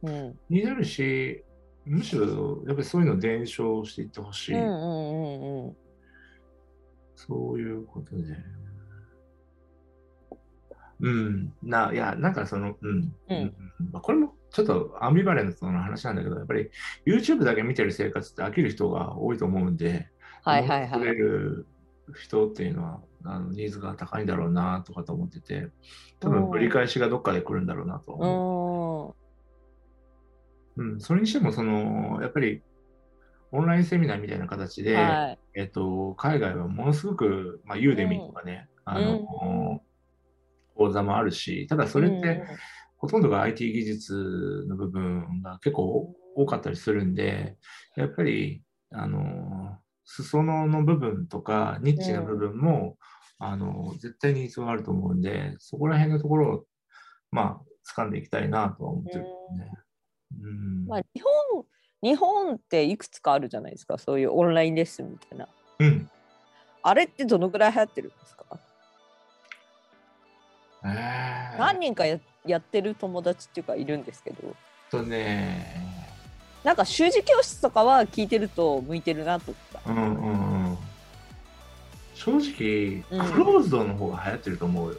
[0.03, 0.39] うん。
[0.47, 1.43] 気になるし、
[1.85, 4.55] むしろやっぱりそういうのを伝承していってほしい。
[4.55, 5.77] うんうんうんうん。
[7.15, 8.23] そういうことで。
[10.99, 11.53] うん。
[11.63, 13.13] な、いや、なんかその、うん。
[13.29, 13.53] うん
[13.91, 16.69] まあ、これもちょっとアンビバレントな話なんだけど、やっぱり
[17.05, 20.09] YouTube だけ見てる生活って飽きる人が多いと思うんで、
[20.43, 21.03] はいはいはい。
[21.03, 21.67] る
[22.15, 25.69] 人っていうのはあのニーズが高いんだろうなとかと思ってて、
[26.19, 29.27] 多うん分繰り返しがどっかで来るんだろうなとう思う。
[30.77, 32.61] うん、それにしても、その、やっぱり、
[33.51, 35.39] オンラインセミナーみたいな形で、はい。
[35.55, 39.81] えっと、海外はものすごく、まあ、ユーデミとかね、あの、
[40.75, 42.43] 講座もあるし、ただそれって、
[42.97, 47.57] ほとんどが IT 技術の部分が結構多かったりするんで、
[47.95, 52.97] やっぱり、あの、裾野の部分とか、ニッチな部分も、
[53.39, 56.63] あの、絶対に必要があると思うんで、そこら辺のところを、
[57.31, 59.27] まあ、掴んでいきたいなとは思ってるね。
[60.41, 60.87] うん。
[60.87, 61.65] まあ、日本
[62.03, 65.47] 日本っていくつかあるじゃないですかそういうオンラインレッスンみたいな
[65.79, 66.09] うん。
[66.83, 68.45] あれってどのぐらい流行ってるんですか、
[70.85, 74.55] えー、何人かややってる友達っていうかいるんですけど。
[74.89, 75.75] とね、
[76.63, 79.91] なんか習字教室とかは聞いてると向いてるなと思った。
[79.91, 80.77] うんうんうん。
[82.13, 83.31] 正直、うん。
[83.31, 84.97] クローズドの方が流行ってると思うよ。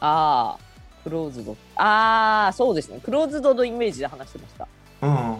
[0.00, 0.68] ああ
[1.04, 1.56] クローズド。
[1.76, 3.00] ああそうですね。
[3.02, 4.68] クローズドのイメージで話してました。
[5.02, 5.36] うん。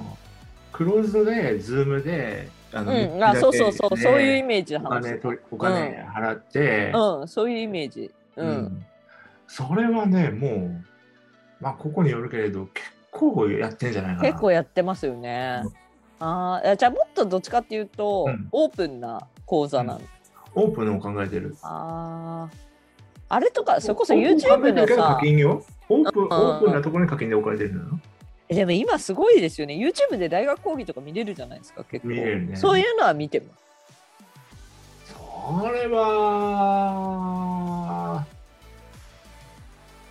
[0.72, 3.22] クローズドで、 Zoom で、あの、うん。
[3.24, 7.28] あそうそうそう、そういうイメージでお話して金取りお金払って、たうん。
[7.28, 8.11] そういうイメージ。
[8.36, 8.86] うん、うん。
[9.46, 10.84] それはね、もう、
[11.61, 14.28] まあ、ここによるけれど、結構やってんじゃないかな。
[14.28, 15.62] 結構やってますよね、
[16.20, 20.00] ああじゃあもっとどっちかっていうと、うんオープンな講座なん
[20.54, 21.56] オープンのを考えてる。
[21.62, 22.54] ああ。
[23.34, 25.64] あれとか、それこそ YouTube の考えてるけど課さ、金よ。
[25.88, 28.00] オープン、うんオープンなところに課金で置かれてるの？
[28.48, 29.74] えでも今すごいですよね。
[29.74, 32.09] YouTube で大学講義とか見れるじゃないですか、結構。
[32.09, 33.46] 見れるねそういうのは見てま
[35.06, 35.12] す。
[35.12, 36.04] それは、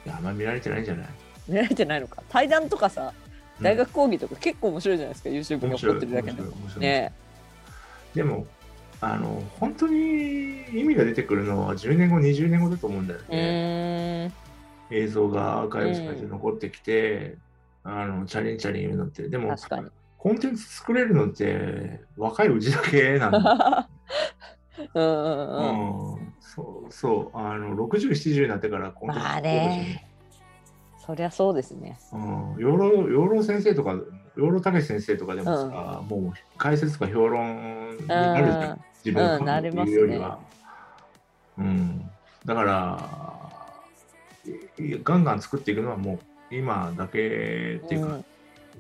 [0.08, 1.08] あんまり見られてないんじゃない？
[1.48, 2.24] 見られてないのか。
[2.30, 3.14] 対談とかさ
[3.60, 3.64] うん。
[3.64, 6.80] 大学講義とか結構面白いじゃないですか、YouTube に面白い残ってるだけで。
[6.80, 7.14] ね。
[8.14, 8.48] でも
[9.00, 14.32] あの本当に意味が出てくるのは10年後20年後だと思うんだようね、
[14.90, 17.36] 映像がアーカイブスとして残ってきて、
[17.84, 19.30] あのチャリンチャリン言うのって。
[19.30, 19.56] でも
[20.18, 23.90] コンテンツ作れるのって若いうちだけなんだ。
[24.94, 26.14] うんうんうん。
[26.14, 26.34] うん。
[26.40, 27.38] そうそう。
[27.38, 30.08] あの60、70になってからコンテンツまあ作れるしね
[31.08, 31.98] そりゃそうですね。
[32.12, 33.96] うん、養老養老先生とか
[34.36, 38.82] 養老孟先生とかでもさ、もう解説とか評論になるじゃん。
[39.06, 40.40] 自分うんなりますねいうよりは、
[41.58, 42.10] うん、
[42.44, 43.10] だから
[45.04, 46.20] ガンガン作っていくのはも
[46.52, 48.26] う今だけっていうか、うん。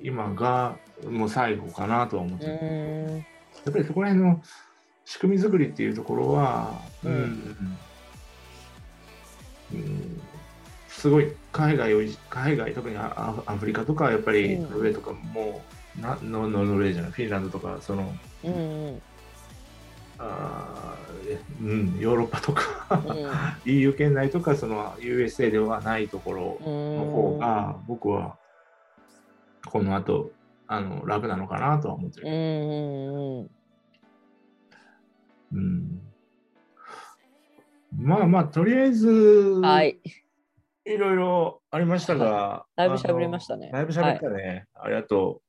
[0.01, 0.77] 今が
[1.09, 3.23] もう最後かなとは思ってうる、やーんっ
[3.73, 4.41] ぱりそこら辺の
[5.05, 7.57] 仕組み作りっていうところは、うん。
[9.73, 10.21] うん。
[10.87, 14.69] すごい海外を海外特にアアフリカとかやっぱりうん。
[14.69, 15.61] ノルウェーとかも
[15.97, 19.01] うなノノルウェーじゃないフィンランドとかそのうんうん。
[20.19, 20.95] あ
[21.61, 23.01] うん、ヨーロッパとか
[23.65, 23.71] うん。
[23.71, 28.37] EU 圏内とかその USA ではないところの方が僕は
[29.65, 30.31] この後
[30.67, 32.27] あの楽なのかなとは思ってる。
[32.27, 33.49] うんうんうん。
[35.53, 36.01] うん、
[37.95, 39.97] まあまあとりあえず、はい
[40.87, 43.69] いろいろありましたが、だいぶ喋りましたね。
[43.73, 45.41] だいぶ喋ったね、ありがと